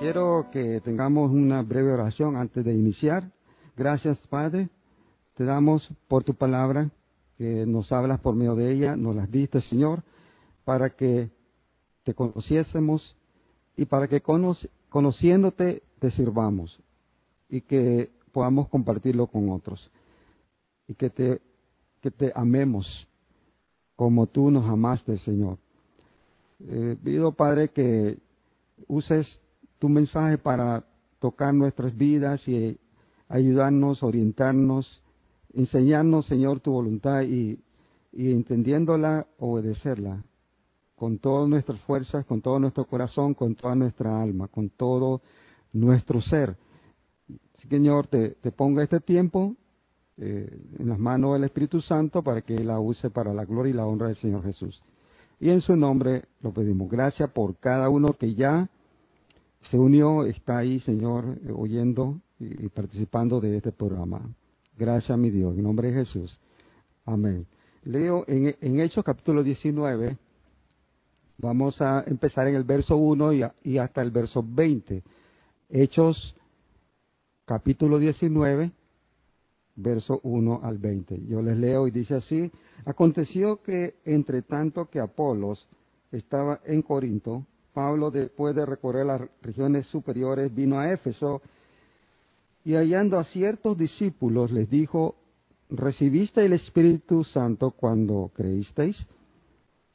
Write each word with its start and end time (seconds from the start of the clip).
Quiero 0.00 0.46
que 0.50 0.80
tengamos 0.80 1.30
una 1.30 1.60
breve 1.60 1.92
oración 1.92 2.34
antes 2.34 2.64
de 2.64 2.72
iniciar. 2.72 3.30
Gracias, 3.76 4.16
Padre. 4.28 4.70
Te 5.34 5.44
damos 5.44 5.86
por 6.08 6.24
tu 6.24 6.32
palabra, 6.32 6.88
que 7.36 7.66
nos 7.66 7.92
hablas 7.92 8.18
por 8.18 8.34
medio 8.34 8.54
de 8.54 8.72
ella, 8.72 8.96
nos 8.96 9.14
las 9.14 9.30
diste, 9.30 9.60
Señor, 9.60 10.02
para 10.64 10.88
que 10.88 11.28
te 12.04 12.14
conociésemos 12.14 13.14
y 13.76 13.84
para 13.84 14.08
que 14.08 14.22
conociéndote 14.88 15.82
te 15.98 16.10
sirvamos 16.12 16.80
y 17.50 17.60
que 17.60 18.08
podamos 18.32 18.70
compartirlo 18.70 19.26
con 19.26 19.50
otros 19.50 19.90
y 20.88 20.94
que 20.94 21.10
te, 21.10 21.42
que 22.00 22.10
te 22.10 22.32
amemos 22.34 22.86
como 23.96 24.26
tú 24.28 24.50
nos 24.50 24.64
amaste, 24.64 25.18
Señor. 25.18 25.58
Eh, 26.60 26.96
pido, 27.04 27.32
Padre, 27.32 27.68
que 27.68 28.16
uses 28.88 29.26
tu 29.80 29.88
mensaje 29.88 30.38
para 30.38 30.84
tocar 31.18 31.52
nuestras 31.52 31.96
vidas 31.96 32.46
y 32.46 32.78
ayudarnos, 33.28 34.02
orientarnos, 34.02 35.02
enseñarnos, 35.54 36.26
Señor, 36.26 36.60
tu 36.60 36.70
voluntad 36.70 37.22
y, 37.22 37.58
entendiéndola, 38.12 39.26
obedecerla 39.38 40.22
con 40.94 41.18
todas 41.18 41.48
nuestras 41.48 41.80
fuerzas, 41.80 42.26
con 42.26 42.42
todo 42.42 42.58
nuestro 42.60 42.84
corazón, 42.84 43.32
con 43.34 43.54
toda 43.54 43.74
nuestra 43.74 44.22
alma, 44.22 44.48
con 44.48 44.68
todo 44.68 45.22
nuestro 45.72 46.20
ser. 46.20 46.56
Señor, 47.68 48.06
te, 48.06 48.30
te 48.42 48.52
ponga 48.52 48.82
este 48.82 49.00
tiempo 49.00 49.56
eh, 50.18 50.60
en 50.78 50.88
las 50.88 50.98
manos 50.98 51.32
del 51.32 51.44
Espíritu 51.44 51.80
Santo 51.80 52.22
para 52.22 52.42
que 52.42 52.62
la 52.62 52.78
use 52.78 53.08
para 53.08 53.32
la 53.32 53.46
gloria 53.46 53.70
y 53.70 53.74
la 53.74 53.86
honra 53.86 54.08
del 54.08 54.16
Señor 54.16 54.42
Jesús. 54.42 54.82
Y 55.38 55.48
en 55.48 55.62
su 55.62 55.74
nombre 55.74 56.24
lo 56.42 56.52
pedimos. 56.52 56.90
Gracias 56.90 57.30
por 57.30 57.56
cada 57.56 57.88
uno 57.88 58.12
que 58.12 58.34
ya 58.34 58.68
se 59.68 59.78
unió, 59.78 60.24
está 60.24 60.58
ahí, 60.58 60.80
Señor, 60.80 61.38
eh, 61.44 61.52
oyendo 61.54 62.20
y, 62.38 62.68
participando 62.68 63.40
de 63.40 63.56
este 63.56 63.72
programa. 63.72 64.20
Gracias, 64.76 65.16
mi 65.18 65.30
Dios, 65.30 65.56
en 65.56 65.64
nombre 65.64 65.88
de 65.88 66.04
Jesús. 66.04 66.40
Amén. 67.04 67.46
Leo 67.84 68.24
en, 68.26 68.56
en 68.60 68.80
Hechos 68.80 69.04
capítulo 69.04 69.42
19, 69.42 70.16
vamos 71.38 71.80
a 71.80 72.02
empezar 72.06 72.48
en 72.48 72.54
el 72.54 72.64
verso 72.64 72.96
1 72.96 73.32
y, 73.34 73.42
y 73.64 73.78
hasta 73.78 74.02
el 74.02 74.10
verso 74.10 74.44
20. 74.46 75.02
Hechos 75.68 76.34
capítulo 77.44 77.98
19, 77.98 78.72
verso 79.76 80.20
1 80.22 80.60
al 80.62 80.78
20. 80.78 81.26
Yo 81.26 81.42
les 81.42 81.56
leo 81.56 81.86
y 81.86 81.90
dice 81.90 82.14
así, 82.14 82.50
aconteció 82.84 83.62
que 83.62 83.96
entre 84.04 84.42
tanto 84.42 84.86
que 84.86 85.00
Apolos 85.00 85.68
estaba 86.12 86.60
en 86.64 86.82
Corinto, 86.82 87.46
Pablo, 87.72 88.10
después 88.10 88.54
de 88.54 88.66
recorrer 88.66 89.06
las 89.06 89.22
regiones 89.42 89.86
superiores, 89.86 90.54
vino 90.54 90.78
a 90.78 90.92
Éfeso 90.92 91.42
y 92.64 92.74
hallando 92.74 93.18
a 93.18 93.24
ciertos 93.24 93.78
discípulos 93.78 94.50
les 94.50 94.68
dijo, 94.68 95.16
¿recibiste 95.70 96.44
el 96.44 96.52
Espíritu 96.52 97.24
Santo 97.24 97.70
cuando 97.70 98.30
creísteis? 98.34 98.96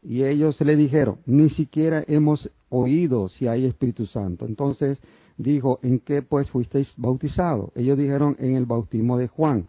Y 0.01 0.23
ellos 0.23 0.59
le 0.61 0.75
dijeron, 0.75 1.17
ni 1.25 1.49
siquiera 1.51 2.03
hemos 2.07 2.49
oído 2.69 3.29
si 3.29 3.47
hay 3.47 3.65
Espíritu 3.65 4.05
Santo. 4.05 4.45
Entonces 4.45 4.99
dijo, 5.37 5.79
¿en 5.81 5.99
qué 5.99 6.21
pues 6.21 6.49
fuisteis 6.49 6.91
bautizados? 6.97 7.71
Ellos 7.75 7.97
dijeron, 7.97 8.35
en 8.39 8.55
el 8.55 8.65
bautismo 8.65 9.17
de 9.17 9.27
Juan. 9.27 9.67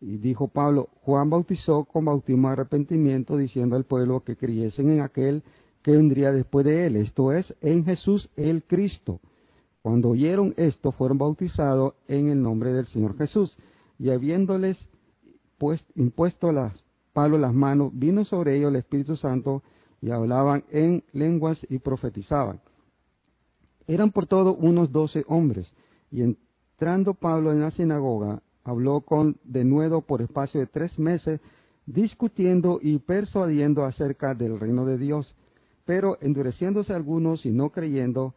Y 0.00 0.16
dijo 0.16 0.48
Pablo, 0.48 0.88
Juan 1.02 1.28
bautizó 1.28 1.84
con 1.84 2.06
bautismo 2.06 2.48
de 2.48 2.52
arrepentimiento, 2.54 3.36
diciendo 3.36 3.76
al 3.76 3.84
pueblo 3.84 4.20
que 4.20 4.36
creyesen 4.36 4.92
en 4.92 5.00
aquel 5.02 5.42
que 5.82 5.92
vendría 5.92 6.32
después 6.32 6.66
de 6.66 6.86
él, 6.86 6.96
esto 6.96 7.32
es, 7.32 7.54
en 7.60 7.84
Jesús 7.84 8.28
el 8.36 8.62
Cristo. 8.64 9.20
Cuando 9.82 10.10
oyeron 10.10 10.54
esto, 10.56 10.92
fueron 10.92 11.18
bautizados 11.18 11.94
en 12.06 12.28
el 12.28 12.42
nombre 12.42 12.72
del 12.72 12.86
Señor 12.88 13.16
Jesús. 13.16 13.56
Y 13.98 14.10
habiéndoles 14.10 14.76
pues, 15.58 15.84
impuesto 15.94 16.52
las, 16.52 16.84
Pablo 17.12 17.38
las 17.38 17.54
manos, 17.54 17.92
vino 17.94 18.24
sobre 18.24 18.56
ellos 18.56 18.70
el 18.70 18.76
Espíritu 18.76 19.16
Santo 19.16 19.62
y 20.02 20.10
hablaban 20.10 20.64
en 20.70 21.04
lenguas 21.12 21.58
y 21.68 21.78
profetizaban. 21.78 22.60
Eran 23.86 24.12
por 24.12 24.26
todo 24.26 24.54
unos 24.54 24.92
doce 24.92 25.24
hombres. 25.28 25.72
Y 26.10 26.22
entrando 26.22 27.14
Pablo 27.14 27.52
en 27.52 27.60
la 27.60 27.70
sinagoga, 27.70 28.42
habló 28.64 29.00
con 29.00 29.38
denuedo 29.44 30.02
por 30.02 30.22
espacio 30.22 30.60
de 30.60 30.66
tres 30.66 30.98
meses, 30.98 31.40
discutiendo 31.86 32.78
y 32.82 32.98
persuadiendo 32.98 33.84
acerca 33.84 34.34
del 34.34 34.60
reino 34.60 34.84
de 34.84 34.98
Dios 34.98 35.34
pero 35.84 36.18
endureciéndose 36.20 36.92
algunos 36.92 37.44
y 37.46 37.50
no 37.50 37.70
creyendo, 37.70 38.34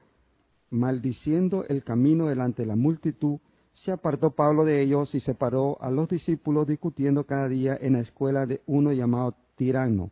maldiciendo 0.70 1.66
el 1.68 1.84
camino 1.84 2.28
delante 2.28 2.64
de 2.64 2.68
la 2.68 2.76
multitud, 2.76 3.40
se 3.74 3.92
apartó 3.92 4.32
Pablo 4.32 4.66
de 4.66 4.82
ellos 4.82 5.14
y 5.14 5.20
separó 5.20 5.78
a 5.82 5.92
los 5.92 6.08
discípulos 6.08 6.68
discutiendo 6.68 7.26
cada 7.26 7.48
día 7.48 7.78
en 7.80 7.94
la 7.94 8.00
escuela 8.00 8.46
de 8.46 8.62
uno 8.66 8.92
llamado 8.94 9.36
Tirano. 9.56 10.12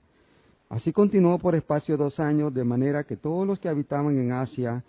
Así 0.70 0.92
continuó 0.94 1.38
por 1.38 1.56
espacio 1.56 1.98
dos 1.98 2.20
años, 2.20 2.54
de 2.54 2.64
manera 2.64 3.04
que 3.04 3.18
todos 3.18 3.46
los 3.46 3.60
que 3.60 3.70
habitaban 3.70 4.18
en 4.18 4.32
Asia, 4.32 4.84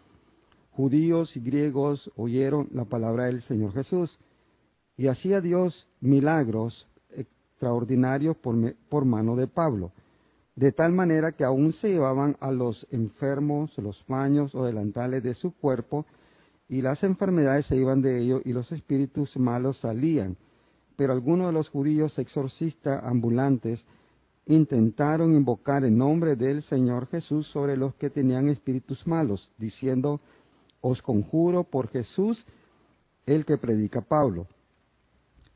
judíos 0.72 1.36
y 1.36 1.40
griegos, 1.40 2.10
oyeron 2.16 2.68
la 2.72 2.84
palabra 2.84 3.24
del 3.24 3.42
Señor 3.42 3.72
Jesús. 3.72 4.18
Y 4.96 5.08
hacía 5.08 5.40
Dios 5.40 5.88
milagros 6.00 6.86
extraordinarios 7.10 8.36
por, 8.36 8.74
por 8.88 9.04
mano 9.04 9.36
de 9.36 9.48
Pablo 9.48 9.92
de 10.54 10.72
tal 10.72 10.92
manera 10.92 11.32
que 11.32 11.44
aún 11.44 11.72
se 11.74 11.88
llevaban 11.88 12.36
a 12.40 12.50
los 12.50 12.86
enfermos 12.90 13.76
los 13.78 14.04
baños 14.06 14.54
o 14.54 14.64
delantales 14.64 15.22
de 15.22 15.34
su 15.34 15.52
cuerpo, 15.52 16.06
y 16.68 16.82
las 16.82 17.02
enfermedades 17.02 17.66
se 17.66 17.76
iban 17.76 18.00
de 18.00 18.18
ellos 18.18 18.42
y 18.44 18.52
los 18.52 18.70
espíritus 18.72 19.36
malos 19.36 19.78
salían. 19.78 20.36
Pero 20.96 21.12
algunos 21.12 21.48
de 21.48 21.52
los 21.52 21.68
judíos 21.68 22.18
exorcistas 22.18 23.02
ambulantes 23.04 23.84
intentaron 24.46 25.34
invocar 25.34 25.84
el 25.84 25.96
nombre 25.96 26.36
del 26.36 26.62
Señor 26.64 27.08
Jesús 27.08 27.46
sobre 27.48 27.76
los 27.76 27.94
que 27.96 28.10
tenían 28.10 28.48
espíritus 28.48 29.06
malos, 29.06 29.52
diciendo, 29.58 30.20
os 30.80 31.00
conjuro 31.02 31.64
por 31.64 31.88
Jesús, 31.88 32.44
el 33.26 33.44
que 33.44 33.56
predica 33.56 34.00
Pablo. 34.00 34.46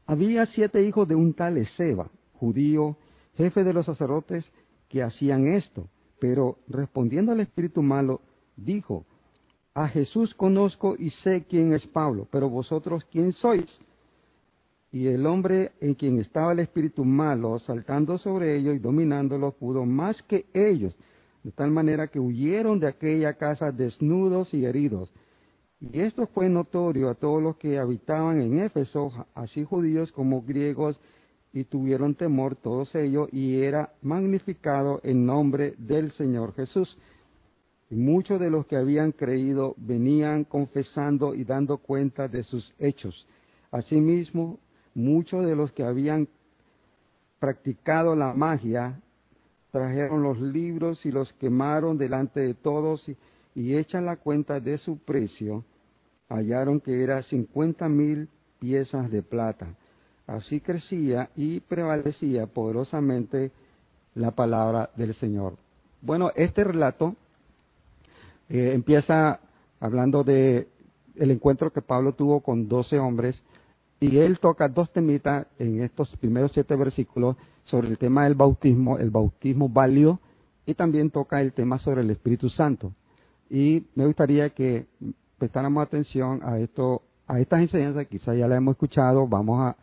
Había 0.06 0.46
siete 0.46 0.82
hijos 0.82 1.08
de 1.08 1.16
un 1.16 1.34
tal 1.34 1.56
Ezeba, 1.56 2.08
judío, 2.34 2.96
jefe 3.34 3.64
de 3.64 3.72
los 3.72 3.86
sacerdotes, 3.86 4.44
que 4.88 5.02
hacían 5.02 5.48
esto, 5.48 5.88
pero 6.18 6.58
respondiendo 6.68 7.32
al 7.32 7.40
espíritu 7.40 7.82
malo, 7.82 8.20
dijo, 8.56 9.04
a 9.74 9.88
Jesús 9.88 10.34
conozco 10.34 10.96
y 10.98 11.10
sé 11.22 11.44
quién 11.48 11.74
es 11.74 11.86
Pablo, 11.86 12.26
pero 12.30 12.48
vosotros 12.48 13.04
quién 13.10 13.32
sois. 13.34 13.70
Y 14.90 15.08
el 15.08 15.26
hombre 15.26 15.72
en 15.80 15.94
quien 15.94 16.18
estaba 16.18 16.52
el 16.52 16.60
espíritu 16.60 17.04
malo, 17.04 17.58
saltando 17.58 18.16
sobre 18.16 18.56
ellos 18.56 18.74
y 18.74 18.78
dominándolo, 18.78 19.52
pudo 19.52 19.84
más 19.84 20.22
que 20.22 20.46
ellos, 20.54 20.96
de 21.42 21.52
tal 21.52 21.70
manera 21.70 22.08
que 22.08 22.18
huyeron 22.18 22.80
de 22.80 22.88
aquella 22.88 23.34
casa 23.34 23.70
desnudos 23.70 24.54
y 24.54 24.64
heridos. 24.64 25.12
Y 25.78 26.00
esto 26.00 26.26
fue 26.28 26.48
notorio 26.48 27.10
a 27.10 27.14
todos 27.14 27.42
los 27.42 27.56
que 27.56 27.78
habitaban 27.78 28.40
en 28.40 28.60
Éfeso, 28.60 29.26
así 29.34 29.62
judíos 29.62 30.10
como 30.12 30.40
griegos, 30.40 30.98
y 31.56 31.64
tuvieron 31.64 32.14
temor 32.14 32.54
todos 32.54 32.94
ellos 32.94 33.30
y 33.32 33.62
era 33.62 33.94
magnificado 34.02 35.00
en 35.02 35.24
nombre 35.24 35.74
del 35.78 36.12
Señor 36.12 36.54
Jesús. 36.54 36.98
Y 37.88 37.94
muchos 37.94 38.38
de 38.40 38.50
los 38.50 38.66
que 38.66 38.76
habían 38.76 39.12
creído 39.12 39.74
venían 39.78 40.44
confesando 40.44 41.34
y 41.34 41.44
dando 41.44 41.78
cuenta 41.78 42.28
de 42.28 42.42
sus 42.42 42.74
hechos. 42.78 43.26
Asimismo, 43.70 44.58
muchos 44.94 45.46
de 45.46 45.56
los 45.56 45.72
que 45.72 45.82
habían 45.82 46.28
practicado 47.38 48.14
la 48.14 48.34
magia 48.34 49.00
trajeron 49.70 50.22
los 50.22 50.38
libros 50.38 51.06
y 51.06 51.10
los 51.10 51.32
quemaron 51.40 51.96
delante 51.96 52.40
de 52.40 52.52
todos 52.52 53.08
y, 53.08 53.16
y 53.54 53.78
echan 53.78 54.04
la 54.04 54.16
cuenta 54.16 54.60
de 54.60 54.76
su 54.76 54.98
precio, 54.98 55.64
hallaron 56.28 56.80
que 56.80 57.02
era 57.02 57.22
cincuenta 57.22 57.88
mil 57.88 58.28
piezas 58.58 59.10
de 59.10 59.22
plata 59.22 59.74
Así 60.26 60.60
crecía 60.60 61.30
y 61.36 61.60
prevalecía 61.60 62.46
poderosamente 62.46 63.52
la 64.14 64.32
palabra 64.32 64.90
del 64.96 65.14
Señor. 65.14 65.54
Bueno, 66.02 66.30
este 66.34 66.64
relato 66.64 67.14
eh, 68.48 68.72
empieza 68.74 69.40
hablando 69.80 70.24
de 70.24 70.68
el 71.14 71.30
encuentro 71.30 71.72
que 71.72 71.82
Pablo 71.82 72.12
tuvo 72.12 72.40
con 72.40 72.68
doce 72.68 72.98
hombres 72.98 73.40
y 74.00 74.18
él 74.18 74.38
toca 74.40 74.68
dos 74.68 74.92
temitas 74.92 75.46
en 75.58 75.82
estos 75.82 76.14
primeros 76.16 76.52
siete 76.52 76.76
versículos 76.76 77.36
sobre 77.64 77.88
el 77.88 77.98
tema 77.98 78.24
del 78.24 78.34
bautismo, 78.34 78.98
el 78.98 79.10
bautismo 79.10 79.68
válido 79.68 80.20
y 80.66 80.74
también 80.74 81.10
toca 81.10 81.40
el 81.40 81.52
tema 81.52 81.78
sobre 81.78 82.02
el 82.02 82.10
Espíritu 82.10 82.48
Santo. 82.50 82.92
Y 83.48 83.86
me 83.94 84.06
gustaría 84.06 84.50
que 84.50 84.86
prestáramos 85.38 85.86
atención 85.86 86.40
a 86.42 86.58
esto, 86.58 87.02
a 87.26 87.40
estas 87.40 87.60
enseñanzas, 87.60 88.06
quizás 88.08 88.36
ya 88.36 88.48
las 88.48 88.58
hemos 88.58 88.72
escuchado, 88.72 89.26
vamos 89.26 89.60
a 89.60 89.76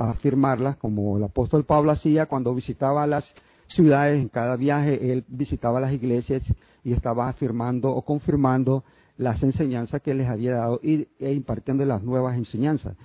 a 0.00 0.76
como 0.78 1.18
el 1.18 1.24
apóstol 1.24 1.64
Pablo 1.64 1.90
hacía 1.92 2.24
cuando 2.24 2.54
visitaba 2.54 3.06
las 3.06 3.24
ciudades, 3.68 4.20
en 4.20 4.28
cada 4.28 4.56
viaje 4.56 5.12
él 5.12 5.24
visitaba 5.28 5.78
las 5.78 5.92
iglesias 5.92 6.42
y 6.82 6.92
estaba 6.94 7.28
afirmando 7.28 7.90
o 7.90 8.02
confirmando 8.02 8.82
las 9.18 9.42
enseñanzas 9.42 10.00
que 10.00 10.14
les 10.14 10.26
había 10.26 10.54
dado 10.54 10.80
y, 10.82 11.06
e 11.18 11.32
impartiendo 11.32 11.84
las 11.84 12.02
nuevas 12.02 12.38
enseñanzas. 12.38 12.96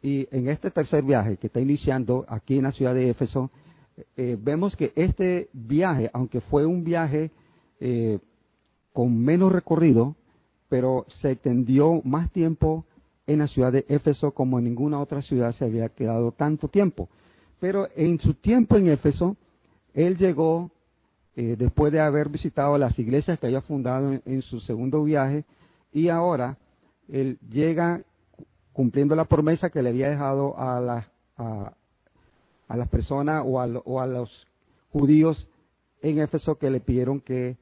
Y 0.00 0.28
en 0.30 0.48
este 0.48 0.70
tercer 0.70 1.02
viaje 1.02 1.36
que 1.36 1.48
está 1.48 1.60
iniciando 1.60 2.24
aquí 2.28 2.58
en 2.58 2.62
la 2.62 2.72
ciudad 2.72 2.94
de 2.94 3.10
Éfeso, 3.10 3.50
eh, 4.16 4.38
vemos 4.40 4.76
que 4.76 4.92
este 4.94 5.48
viaje, 5.52 6.10
aunque 6.12 6.40
fue 6.42 6.64
un 6.64 6.84
viaje 6.84 7.32
eh, 7.80 8.20
con 8.92 9.18
menos 9.18 9.50
recorrido, 9.50 10.14
pero 10.68 11.06
se 11.20 11.32
extendió 11.32 12.00
más 12.04 12.30
tiempo 12.30 12.84
en 13.26 13.40
la 13.40 13.48
ciudad 13.48 13.72
de 13.72 13.84
Éfeso 13.88 14.32
como 14.32 14.58
en 14.58 14.64
ninguna 14.64 15.00
otra 15.00 15.22
ciudad 15.22 15.54
se 15.56 15.64
había 15.64 15.88
quedado 15.88 16.32
tanto 16.32 16.68
tiempo. 16.68 17.08
Pero 17.60 17.88
en 17.96 18.20
su 18.20 18.34
tiempo 18.34 18.76
en 18.76 18.88
Éfeso, 18.88 19.36
él 19.94 20.16
llegó, 20.16 20.70
eh, 21.34 21.56
después 21.58 21.92
de 21.92 22.00
haber 22.00 22.28
visitado 22.28 22.76
las 22.78 22.98
iglesias 22.98 23.38
que 23.38 23.46
había 23.46 23.62
fundado 23.62 24.20
en, 24.24 24.42
su 24.42 24.60
segundo 24.60 25.02
viaje, 25.02 25.44
y 25.92 26.08
ahora 26.08 26.58
él 27.08 27.38
llega 27.48 28.02
cumpliendo 28.72 29.16
la 29.16 29.24
promesa 29.24 29.70
que 29.70 29.82
le 29.82 29.88
había 29.88 30.10
dejado 30.10 30.58
a 30.58 30.80
las, 30.80 31.06
a, 31.38 31.72
las 32.76 32.88
personas 32.88 33.42
o 33.46 33.60
a, 33.60 34.06
los 34.06 34.46
judíos 34.90 35.48
en 36.02 36.18
Éfeso 36.18 36.56
que 36.56 36.70
le 36.70 36.80
pidieron 36.80 37.20
que, 37.20 37.56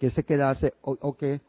se 0.00 0.24
quedase 0.24 0.74
o, 0.82 1.16
que 1.16 1.40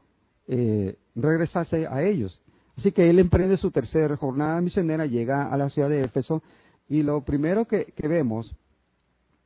eh, 0.47 0.95
regresase 1.15 1.87
a 1.87 2.03
ellos. 2.03 2.39
Así 2.79 2.93
que 2.93 3.09
él 3.09 3.19
emprende 3.19 3.57
su 3.57 3.71
tercera 3.71 4.15
jornada 4.15 4.61
misionera, 4.61 5.05
llega 5.05 5.51
a 5.51 5.57
la 5.57 5.69
ciudad 5.69 5.89
de 5.89 6.01
Éfeso 6.01 6.41
y 6.87 7.03
lo 7.03 7.25
primero 7.25 7.65
que, 7.65 7.93
vemos 7.97 8.55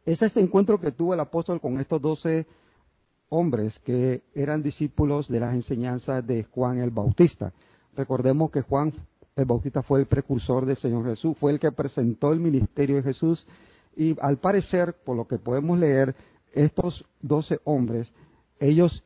es 0.06 0.22
este 0.22 0.40
encuentro 0.40 0.80
que 0.80 0.92
tuvo 0.92 1.16
el 1.16 1.20
apóstol 1.20 1.60
con 1.60 1.80
estos 1.80 2.00
doce 2.00 2.46
hombres 3.30 3.74
que 3.86 4.22
eran 4.36 4.62
discípulos 4.62 5.28
de 5.30 5.40
las 5.40 5.56
enseñanzas 5.56 6.28
de 6.28 6.44
Juan 6.44 6.78
el 6.78 6.92
Bautista. 6.92 7.54
Recordemos 7.98 8.52
que 8.52 8.62
Juan 8.62 8.94
el 9.36 9.46
Bautista 9.46 9.82
fue 9.82 10.02
el 10.02 10.06
precursor 10.06 10.68
del 10.68 10.78
Señor 10.78 11.04
Jesús, 11.06 11.36
fue 11.40 11.54
el 11.54 11.60
que 11.60 11.72
presentó 11.72 12.34
el 12.34 12.40
ministerio 12.40 12.98
de 12.98 13.02
Jesús 13.02 13.48
y 13.96 14.16
al 14.22 14.38
parecer, 14.38 14.94
por 15.04 15.18
lo 15.18 15.28
que 15.28 15.40
podemos 15.40 15.80
leer, 15.80 16.14
estos 16.54 17.04
doce 17.20 17.60
hombres, 17.64 18.08
ellos 18.60 19.04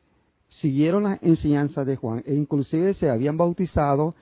siguieron 0.60 1.04
las 1.04 1.22
enseñanzas 1.22 1.86
de 1.86 1.96
Juan 1.96 2.22
e 2.26 2.34
inclusive 2.34 2.94
se 2.94 3.10
habían 3.10 3.36
bautizado 3.36 4.14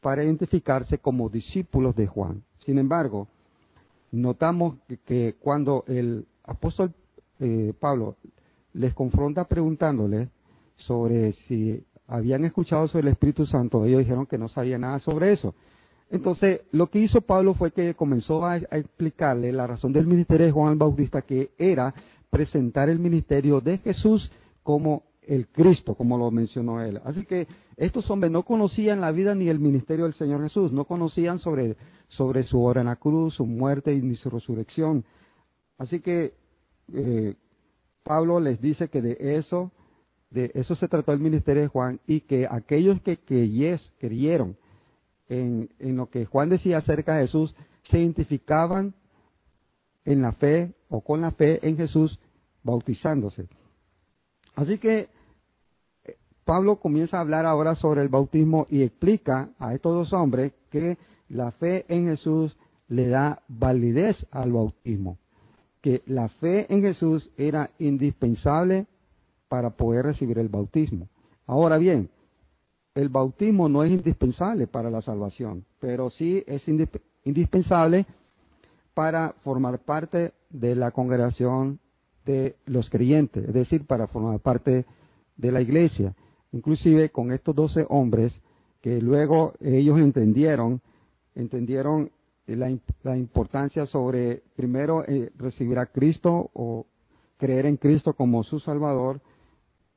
para 0.00 0.22
identificarse 0.22 0.98
como 0.98 1.28
discípulos 1.28 1.96
de 1.96 2.06
Juan. 2.06 2.42
Sin 2.64 2.78
embargo, 2.78 3.28
notamos 4.12 4.76
que, 5.06 5.36
cuando 5.40 5.84
el 5.86 6.26
apóstol 6.44 6.92
eh, 7.40 7.72
Pablo 7.78 8.16
les 8.72 8.94
confronta 8.94 9.44
preguntándole 9.44 10.28
sobre 10.76 11.32
si 11.46 11.82
habían 12.06 12.44
escuchado 12.44 12.86
sobre 12.88 13.08
el 13.08 13.12
Espíritu 13.12 13.46
Santo, 13.46 13.84
ellos 13.84 14.00
dijeron 14.00 14.26
que 14.26 14.38
no 14.38 14.48
sabían 14.48 14.82
nada 14.82 14.98
sobre 15.00 15.32
eso. 15.32 15.54
Entonces, 16.10 16.62
lo 16.72 16.86
que 16.86 17.00
hizo 17.00 17.20
Pablo 17.20 17.52
fue 17.54 17.70
que 17.70 17.94
comenzó 17.94 18.46
a, 18.46 18.52
a 18.52 18.78
explicarle 18.78 19.52
la 19.52 19.66
razón 19.66 19.92
del 19.92 20.06
ministerio 20.06 20.46
de 20.46 20.52
Juan 20.52 20.72
el 20.72 20.78
Bautista, 20.78 21.22
que 21.22 21.50
era 21.58 21.92
presentar 22.30 22.88
el 22.88 22.98
ministerio 22.98 23.60
de 23.60 23.78
Jesús 23.78 24.30
como 24.62 25.02
el 25.28 25.46
Cristo, 25.48 25.94
como 25.94 26.16
lo 26.16 26.30
mencionó 26.30 26.82
él. 26.82 27.00
Así 27.04 27.24
que 27.26 27.46
estos 27.76 28.10
hombres 28.10 28.32
no 28.32 28.44
conocían 28.44 29.02
la 29.02 29.12
vida 29.12 29.34
ni 29.34 29.48
el 29.48 29.58
ministerio 29.58 30.06
del 30.06 30.14
Señor 30.14 30.42
Jesús, 30.42 30.72
no 30.72 30.86
conocían 30.86 31.38
sobre, 31.38 31.76
sobre 32.08 32.44
su 32.44 32.64
obra 32.64 32.80
en 32.80 32.86
la 32.86 32.96
cruz, 32.96 33.34
su 33.34 33.44
muerte 33.44 33.92
y 33.92 34.00
ni 34.00 34.16
su 34.16 34.30
resurrección. 34.30 35.04
Así 35.76 36.00
que 36.00 36.32
eh, 36.94 37.34
Pablo 38.02 38.40
les 38.40 38.58
dice 38.62 38.88
que 38.88 39.02
de 39.02 39.36
eso, 39.36 39.70
de 40.30 40.50
eso 40.54 40.74
se 40.76 40.88
trató 40.88 41.12
el 41.12 41.20
ministerio 41.20 41.62
de 41.62 41.68
Juan 41.68 42.00
y 42.06 42.22
que 42.22 42.48
aquellos 42.50 42.98
que, 43.02 43.18
creyeron 43.18 44.56
en, 45.28 45.68
en 45.78 45.96
lo 45.96 46.08
que 46.08 46.24
Juan 46.24 46.48
decía 46.48 46.78
acerca 46.78 47.16
de 47.16 47.26
Jesús 47.26 47.54
se 47.90 47.98
identificaban 47.98 48.94
en 50.06 50.22
la 50.22 50.32
fe 50.32 50.72
o 50.88 51.02
con 51.02 51.20
la 51.20 51.32
fe 51.32 51.68
en 51.68 51.76
Jesús 51.76 52.18
bautizándose. 52.62 53.46
Así 54.54 54.78
que 54.78 55.10
Pablo 56.48 56.76
comienza 56.76 57.18
a 57.18 57.20
hablar 57.20 57.44
ahora 57.44 57.74
sobre 57.74 58.00
el 58.00 58.08
bautismo 58.08 58.66
y 58.70 58.80
explica 58.80 59.50
a 59.58 59.74
estos 59.74 59.92
dos 59.92 60.14
hombres 60.14 60.54
que 60.70 60.96
la 61.28 61.50
fe 61.50 61.84
en 61.88 62.06
Jesús 62.06 62.56
le 62.88 63.08
da 63.08 63.42
validez 63.48 64.16
al 64.30 64.50
bautismo, 64.50 65.18
que 65.82 66.02
la 66.06 66.30
fe 66.30 66.64
en 66.72 66.80
Jesús 66.80 67.28
era 67.36 67.68
indispensable 67.78 68.86
para 69.50 69.76
poder 69.76 70.06
recibir 70.06 70.38
el 70.38 70.48
bautismo. 70.48 71.08
Ahora 71.46 71.76
bien, 71.76 72.08
el 72.94 73.10
bautismo 73.10 73.68
no 73.68 73.84
es 73.84 73.90
indispensable 73.90 74.66
para 74.66 74.88
la 74.88 75.02
salvación, 75.02 75.66
pero 75.80 76.08
sí 76.08 76.44
es 76.46 76.66
indispensable 77.24 78.06
para 78.94 79.34
formar 79.44 79.80
parte 79.80 80.32
de 80.48 80.74
la 80.74 80.92
congregación 80.92 81.78
de 82.24 82.56
los 82.64 82.88
creyentes, 82.88 83.46
es 83.46 83.52
decir, 83.52 83.86
para 83.86 84.06
formar 84.06 84.40
parte 84.40 84.86
de 85.36 85.52
la 85.52 85.60
iglesia 85.60 86.14
inclusive 86.52 87.10
con 87.10 87.32
estos 87.32 87.54
doce 87.54 87.84
hombres 87.88 88.32
que 88.80 89.00
luego 89.00 89.54
ellos 89.60 89.98
entendieron, 89.98 90.80
entendieron 91.34 92.10
la, 92.46 93.16
importancia 93.16 93.86
sobre 93.86 94.42
primero 94.56 95.04
eh, 95.06 95.30
recibir 95.36 95.78
a 95.78 95.86
Cristo 95.86 96.50
o 96.54 96.86
creer 97.36 97.66
en 97.66 97.76
Cristo 97.76 98.14
como 98.14 98.42
su 98.42 98.60
Salvador 98.60 99.20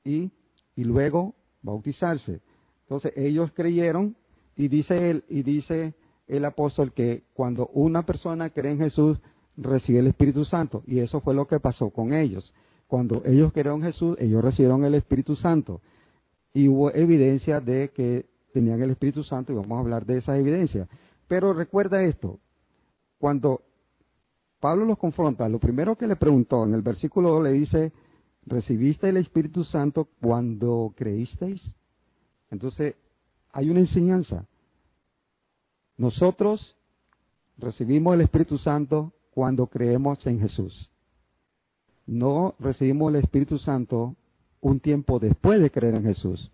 y, 0.03 0.31
y 0.75 0.83
luego 0.83 1.35
bautizarse. 1.61 2.41
Entonces 2.83 3.13
ellos 3.15 3.51
creyeron 3.53 4.15
y 4.57 4.67
dice 4.67 5.09
él 5.09 5.23
y 5.29 5.43
dice 5.43 5.93
el 6.27 6.43
apóstol 6.45 6.91
que 6.93 7.23
cuando 7.33 7.67
una 7.67 8.05
persona 8.05 8.49
cree 8.49 8.73
en 8.73 8.79
Jesús 8.79 9.17
recibe 9.55 9.99
el 9.99 10.07
Espíritu 10.07 10.43
Santo 10.43 10.83
y 10.87 10.99
eso 10.99 11.21
fue 11.21 11.33
lo 11.33 11.47
que 11.47 11.59
pasó 11.59 11.89
con 11.89 12.13
ellos. 12.13 12.53
Cuando 12.87 13.23
ellos 13.25 13.53
creyeron 13.53 13.81
en 13.81 13.93
Jesús, 13.93 14.17
ellos 14.19 14.43
recibieron 14.43 14.83
el 14.83 14.95
Espíritu 14.95 15.35
Santo 15.37 15.81
y 16.53 16.67
hubo 16.67 16.93
evidencia 16.93 17.59
de 17.59 17.89
que 17.89 18.25
tenían 18.53 18.81
el 18.81 18.91
Espíritu 18.91 19.23
Santo 19.23 19.51
y 19.51 19.55
vamos 19.55 19.77
a 19.77 19.81
hablar 19.81 20.05
de 20.05 20.17
esa 20.17 20.37
evidencia. 20.37 20.87
Pero 21.27 21.53
recuerda 21.53 22.03
esto, 22.03 22.39
cuando 23.17 23.61
Pablo 24.59 24.85
los 24.85 24.97
confronta, 24.97 25.47
lo 25.47 25.59
primero 25.59 25.95
que 25.95 26.07
le 26.07 26.15
preguntó 26.15 26.65
en 26.65 26.73
el 26.73 26.81
versículo 26.81 27.31
2 27.31 27.43
le 27.43 27.51
dice, 27.53 27.91
¿recibiste 28.45 29.09
el 29.09 29.17
Espíritu 29.17 29.63
Santo 29.63 30.09
cuando 30.21 30.93
creísteis? 30.95 31.61
Entonces, 32.49 32.95
hay 33.51 33.69
una 33.69 33.79
enseñanza. 33.79 34.45
Nosotros 35.97 36.75
recibimos 37.57 38.13
el 38.13 38.21
Espíritu 38.21 38.57
Santo 38.57 39.13
cuando 39.31 39.67
creemos 39.67 40.25
en 40.27 40.39
Jesús. 40.39 40.91
No 42.05 42.55
recibimos 42.59 43.13
el 43.13 43.21
Espíritu 43.21 43.57
Santo 43.59 44.15
un 44.61 44.79
tiempo 44.79 45.19
después 45.19 45.61
de 45.61 45.71
creer 45.71 45.95
en 45.95 46.03
Jesús. 46.03 46.51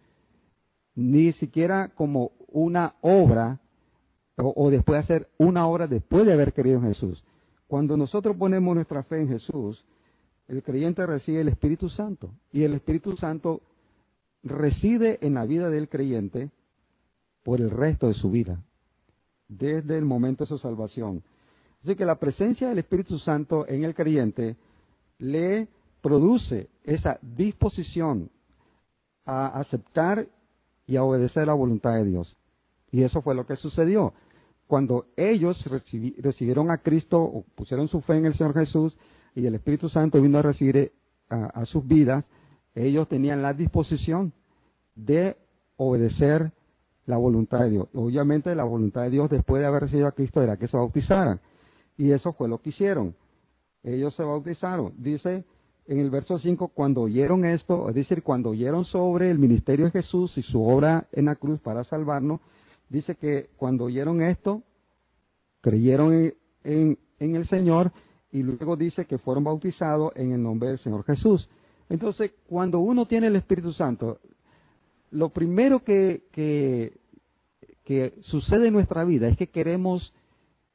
Ni 0.95 1.33
siquiera 1.33 1.89
como 1.89 2.31
una 2.47 2.95
obra 3.01 3.59
o, 4.37 4.69
después 4.69 4.97
de 4.97 5.03
hacer 5.03 5.29
una 5.37 5.67
obra 5.67 5.87
después 5.87 6.25
de 6.25 6.33
haber 6.33 6.53
creído 6.53 6.77
en 6.77 6.93
Jesús. 6.93 7.23
Cuando 7.67 7.97
nosotros 7.97 8.35
ponemos 8.37 8.75
nuestra 8.75 9.03
fe 9.03 9.19
en 9.19 9.29
Jesús, 9.29 9.83
el 10.47 10.63
creyente 10.63 11.05
recibe 11.05 11.41
el 11.41 11.49
Espíritu 11.49 11.89
Santo 11.89 12.31
y 12.53 12.63
el 12.63 12.73
Espíritu 12.73 13.17
Santo 13.17 13.61
reside 14.43 15.19
en 15.21 15.33
la 15.33 15.45
vida 15.45 15.69
del 15.69 15.89
creyente 15.89 16.49
por 17.43 17.59
el 17.59 17.69
resto 17.69 18.07
de 18.07 18.13
su 18.13 18.31
vida, 18.31 18.61
desde 19.49 19.97
el 19.97 20.05
momento 20.05 20.43
de 20.43 20.49
su 20.49 20.57
salvación. 20.57 21.23
Así 21.83 21.95
que 21.95 22.05
la 22.05 22.15
presencia 22.15 22.69
del 22.69 22.79
Espíritu 22.79 23.19
Santo 23.19 23.67
en 23.67 23.83
el 23.83 23.95
creyente 23.95 24.55
le 25.19 25.67
produce 26.07 26.69
esa 26.85 27.19
disposición 27.21 28.29
a 29.25 29.47
aceptar 29.59 30.25
y 30.85 30.95
a 30.95 31.03
obedecer 31.03 31.47
la 31.47 31.53
voluntad 31.53 31.95
de 31.95 32.05
Dios. 32.05 32.37
Y 32.91 33.03
eso 33.03 33.21
fue 33.21 33.35
lo 33.35 33.45
que 33.45 33.57
sucedió. 33.57 34.13
Cuando 34.67 35.07
ellos 35.17 35.61
recibieron 36.17 36.71
a 36.71 36.77
Cristo 36.77 37.21
o 37.21 37.43
pusieron 37.55 37.89
su 37.89 37.99
fe 37.99 38.15
en 38.15 38.25
el 38.25 38.37
Señor 38.37 38.53
Jesús 38.53 38.97
y 39.35 39.45
el 39.45 39.55
Espíritu 39.55 39.89
Santo 39.89 40.21
vino 40.21 40.39
a 40.39 40.43
recibir 40.43 40.77
eh, 40.77 40.91
a, 41.29 41.65
sus 41.65 41.85
vidas, 41.85 42.23
ellos 42.73 43.09
tenían 43.09 43.41
la 43.41 43.53
disposición 43.53 44.31
de 44.95 45.35
obedecer 45.75 46.53
la 47.05 47.17
voluntad 47.17 47.59
de 47.59 47.71
Dios. 47.71 47.89
Obviamente 47.93 48.55
la 48.55 48.63
voluntad 48.63 49.01
de 49.01 49.09
Dios 49.09 49.29
después 49.29 49.59
de 49.59 49.67
haber 49.67 49.83
recibido 49.83 50.07
a 50.07 50.13
Cristo 50.13 50.41
era 50.41 50.55
que 50.55 50.69
se 50.69 50.77
bautizaran. 50.77 51.41
Y 51.97 52.11
eso 52.11 52.31
fue 52.31 52.47
lo 52.47 52.59
que 52.59 52.69
hicieron. 52.69 53.13
Ellos 53.83 54.15
se 54.15 54.23
bautizaron. 54.23 54.93
Dice 54.97 55.43
en 55.87 55.99
el 55.99 56.09
verso 56.09 56.37
5, 56.37 56.69
cuando 56.69 57.01
oyeron 57.01 57.45
esto, 57.45 57.87
es 57.89 57.95
decir, 57.95 58.21
cuando 58.21 58.49
oyeron 58.49 58.83
sobre 58.85 59.31
el 59.31 59.39
ministerio 59.39 59.85
de 59.85 59.91
Jesús 59.91 60.37
y 60.37 60.41
su 60.41 60.61
obra 60.61 61.07
en 61.13 61.25
la 61.25 61.35
cruz 61.35 61.61
para 61.61 61.85
salvarnos, 61.85 62.41
dice 62.89 63.15
que 63.15 63.49
cuando 63.55 63.85
oyeron 63.85 64.21
esto, 64.21 64.63
creyeron 65.61 66.33
en, 66.63 66.97
el 67.19 67.47
Señor 67.47 67.91
y 68.31 68.43
luego 68.43 68.75
dice 68.75 69.05
que 69.05 69.17
fueron 69.17 69.45
bautizados 69.45 70.11
en 70.15 70.33
el 70.33 70.43
nombre 70.43 70.69
del 70.69 70.79
Señor 70.79 71.05
Jesús. 71.05 71.49
Entonces, 71.89 72.31
cuando 72.47 72.79
uno 72.79 73.05
tiene 73.05 73.27
el 73.27 73.37
Espíritu 73.37 73.71
Santo, 73.71 74.19
lo 75.11 75.29
primero 75.29 75.83
que, 75.83 76.93
sucede 78.23 78.67
en 78.67 78.73
nuestra 78.73 79.05
vida 79.05 79.29
es 79.29 79.37
que 79.37 79.47
queremos 79.47 80.13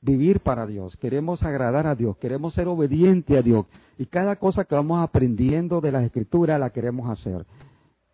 vivir 0.02 0.40
para 0.40 0.66
Dios, 0.66 0.97
queremos 0.97 1.42
agradar 1.42 1.87
a 1.87 1.94
Dios, 1.94 2.16
queremos 2.18 2.54
ser 2.54 2.68
obedientes 2.68 3.38
a 3.38 3.42
Dios. 3.42 3.66
Y 3.97 4.06
cada 4.06 4.37
cosa 4.37 4.64
que 4.64 4.75
vamos 4.75 5.02
aprendiendo 5.02 5.80
de 5.80 5.92
las 5.92 6.04
escrituras 6.04 6.61
la 6.61 6.71
queremos 6.71 7.09
hacer. 7.09 7.47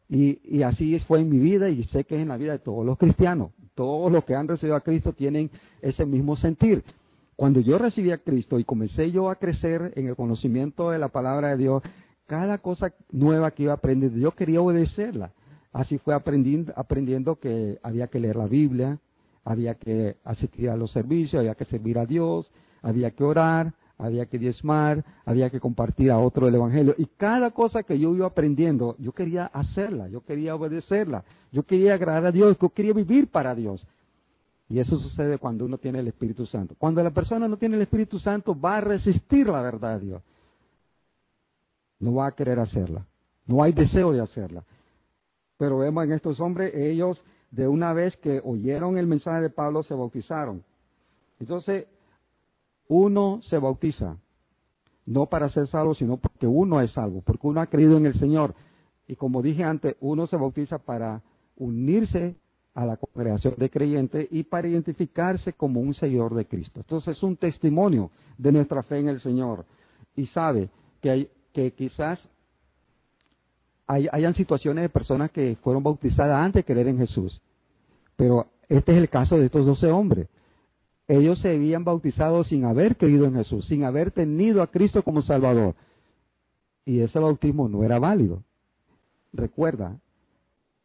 Y, 0.08 0.40
y 0.44 0.62
así 0.62 0.98
fue 1.00 1.20
en 1.20 1.30
mi 1.30 1.38
vida 1.38 1.68
y 1.70 1.84
sé 1.84 2.04
que 2.04 2.16
es 2.16 2.22
en 2.22 2.28
la 2.28 2.36
vida 2.36 2.52
de 2.52 2.58
todos 2.58 2.84
los 2.84 2.98
cristianos. 2.98 3.50
Todos 3.74 4.12
los 4.12 4.24
que 4.24 4.34
han 4.34 4.48
recibido 4.48 4.76
a 4.76 4.80
Cristo 4.80 5.12
tienen 5.12 5.50
ese 5.82 6.04
mismo 6.04 6.36
sentir. 6.36 6.84
Cuando 7.36 7.60
yo 7.60 7.78
recibí 7.78 8.10
a 8.10 8.18
Cristo 8.18 8.58
y 8.58 8.64
comencé 8.64 9.10
yo 9.12 9.30
a 9.30 9.36
crecer 9.36 9.92
en 9.96 10.08
el 10.08 10.16
conocimiento 10.16 10.90
de 10.90 10.98
la 10.98 11.08
palabra 11.08 11.50
de 11.50 11.58
Dios, 11.58 11.82
cada 12.26 12.58
cosa 12.58 12.92
nueva 13.10 13.52
que 13.52 13.62
iba 13.62 13.72
aprendiendo, 13.72 14.18
yo 14.18 14.32
quería 14.32 14.60
obedecerla. 14.60 15.32
Así 15.72 15.98
fue 15.98 16.14
aprendiendo, 16.14 16.72
aprendiendo 16.76 17.36
que 17.36 17.78
había 17.82 18.08
que 18.08 18.18
leer 18.18 18.36
la 18.36 18.46
Biblia, 18.46 18.98
había 19.48 19.76
que 19.76 20.16
asistir 20.24 20.68
a 20.68 20.76
los 20.76 20.92
servicios, 20.92 21.40
había 21.40 21.54
que 21.54 21.64
servir 21.64 21.98
a 21.98 22.04
Dios, 22.04 22.50
había 22.82 23.12
que 23.12 23.24
orar, 23.24 23.72
había 23.96 24.26
que 24.26 24.38
diezmar, 24.38 25.04
había 25.24 25.48
que 25.48 25.58
compartir 25.58 26.10
a 26.10 26.18
otro 26.18 26.46
el 26.48 26.54
Evangelio. 26.54 26.94
Y 26.98 27.06
cada 27.16 27.50
cosa 27.52 27.82
que 27.82 27.98
yo 27.98 28.14
iba 28.14 28.26
aprendiendo, 28.26 28.94
yo 28.98 29.12
quería 29.12 29.46
hacerla, 29.46 30.08
yo 30.08 30.20
quería 30.20 30.54
obedecerla, 30.54 31.24
yo 31.50 31.62
quería 31.62 31.94
agradar 31.94 32.26
a 32.26 32.32
Dios, 32.32 32.58
yo 32.60 32.68
quería 32.68 32.92
vivir 32.92 33.28
para 33.28 33.54
Dios. 33.54 33.84
Y 34.68 34.80
eso 34.80 34.98
sucede 34.98 35.38
cuando 35.38 35.64
uno 35.64 35.78
tiene 35.78 36.00
el 36.00 36.08
Espíritu 36.08 36.44
Santo. 36.44 36.74
Cuando 36.76 37.02
la 37.02 37.10
persona 37.10 37.48
no 37.48 37.56
tiene 37.56 37.76
el 37.76 37.82
Espíritu 37.82 38.18
Santo, 38.18 38.58
va 38.58 38.76
a 38.76 38.80
resistir 38.82 39.46
la 39.46 39.62
verdad 39.62 39.98
de 39.98 40.06
Dios. 40.06 40.22
No 42.00 42.16
va 42.16 42.26
a 42.26 42.32
querer 42.32 42.58
hacerla. 42.58 43.06
No 43.46 43.62
hay 43.62 43.72
deseo 43.72 44.12
de 44.12 44.20
hacerla. 44.20 44.62
Pero 45.56 45.78
vemos 45.78 46.04
en 46.04 46.12
estos 46.12 46.38
hombres, 46.38 46.74
ellos 46.74 47.24
de 47.50 47.68
una 47.68 47.92
vez 47.92 48.16
que 48.18 48.40
oyeron 48.44 48.98
el 48.98 49.06
mensaje 49.06 49.40
de 49.40 49.50
Pablo 49.50 49.82
se 49.82 49.94
bautizaron. 49.94 50.64
Entonces, 51.40 51.86
uno 52.88 53.40
se 53.42 53.58
bautiza, 53.58 54.18
no 55.06 55.26
para 55.26 55.48
ser 55.50 55.66
salvo, 55.68 55.94
sino 55.94 56.16
porque 56.16 56.46
uno 56.46 56.80
es 56.80 56.92
salvo, 56.92 57.22
porque 57.22 57.46
uno 57.46 57.60
ha 57.60 57.66
creído 57.66 57.96
en 57.96 58.06
el 58.06 58.18
Señor. 58.18 58.54
Y 59.06 59.16
como 59.16 59.42
dije 59.42 59.64
antes, 59.64 59.96
uno 60.00 60.26
se 60.26 60.36
bautiza 60.36 60.78
para 60.78 61.22
unirse 61.56 62.36
a 62.74 62.86
la 62.86 62.96
congregación 62.96 63.54
de 63.56 63.70
creyentes 63.70 64.28
y 64.30 64.44
para 64.44 64.68
identificarse 64.68 65.52
como 65.52 65.80
un 65.80 65.94
seguidor 65.94 66.34
de 66.34 66.46
Cristo. 66.46 66.80
Entonces 66.80 67.16
es 67.16 67.22
un 67.22 67.36
testimonio 67.36 68.10
de 68.36 68.52
nuestra 68.52 68.82
fe 68.82 68.98
en 68.98 69.08
el 69.08 69.20
Señor. 69.20 69.64
Y 70.14 70.26
sabe 70.26 70.70
que, 71.00 71.10
hay, 71.10 71.30
que 71.52 71.72
quizás 71.72 72.20
hay, 73.88 74.06
hayan 74.12 74.34
situaciones 74.34 74.82
de 74.82 74.88
personas 74.88 75.30
que 75.30 75.56
fueron 75.62 75.82
bautizadas 75.82 76.44
antes 76.44 76.64
de 76.64 76.72
creer 76.72 76.88
en 76.88 76.98
Jesús. 76.98 77.40
Pero 78.16 78.46
este 78.68 78.92
es 78.92 78.98
el 78.98 79.08
caso 79.08 79.38
de 79.38 79.46
estos 79.46 79.66
doce 79.66 79.88
hombres. 79.88 80.28
Ellos 81.08 81.40
se 81.40 81.54
habían 81.54 81.84
bautizado 81.84 82.44
sin 82.44 82.66
haber 82.66 82.96
creído 82.96 83.24
en 83.24 83.34
Jesús, 83.34 83.64
sin 83.66 83.84
haber 83.84 84.10
tenido 84.10 84.62
a 84.62 84.66
Cristo 84.66 85.02
como 85.02 85.22
Salvador. 85.22 85.74
Y 86.84 87.00
ese 87.00 87.18
bautismo 87.18 87.68
no 87.68 87.82
era 87.82 87.98
válido. 87.98 88.42
Recuerda, 89.32 89.98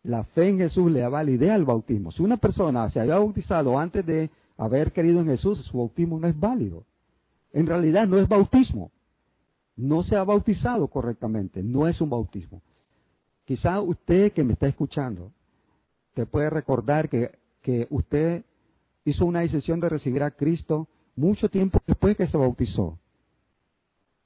la 0.03 0.23
fe 0.23 0.47
en 0.47 0.57
Jesús 0.57 0.91
le 0.91 1.01
da 1.01 1.09
validez 1.09 1.51
al 1.51 1.65
bautismo. 1.65 2.11
Si 2.11 2.23
una 2.23 2.37
persona 2.37 2.89
se 2.91 3.01
había 3.01 3.15
bautizado 3.15 3.77
antes 3.77 4.05
de 4.05 4.29
haber 4.57 4.93
creído 4.93 5.19
en 5.19 5.27
Jesús, 5.27 5.59
su 5.65 5.77
bautismo 5.77 6.19
no 6.19 6.27
es 6.27 6.39
válido. 6.39 6.85
En 7.51 7.67
realidad 7.67 8.07
no 8.07 8.17
es 8.17 8.27
bautismo. 8.27 8.91
No 9.75 10.03
se 10.03 10.15
ha 10.15 10.23
bautizado 10.23 10.87
correctamente. 10.87 11.63
No 11.63 11.87
es 11.87 11.99
un 11.99 12.09
bautismo. 12.09 12.61
Quizá 13.45 13.81
usted 13.81 14.31
que 14.33 14.43
me 14.43 14.53
está 14.53 14.67
escuchando, 14.67 15.31
te 16.13 16.25
puede 16.25 16.49
recordar 16.49 17.09
que, 17.09 17.37
usted 17.89 18.43
hizo 19.05 19.25
una 19.25 19.41
decisión 19.41 19.79
de 19.79 19.89
recibir 19.89 20.23
a 20.23 20.31
Cristo 20.31 20.87
mucho 21.15 21.49
tiempo 21.49 21.79
después 21.85 22.17
que 22.17 22.27
se 22.27 22.37
bautizó. 22.37 22.99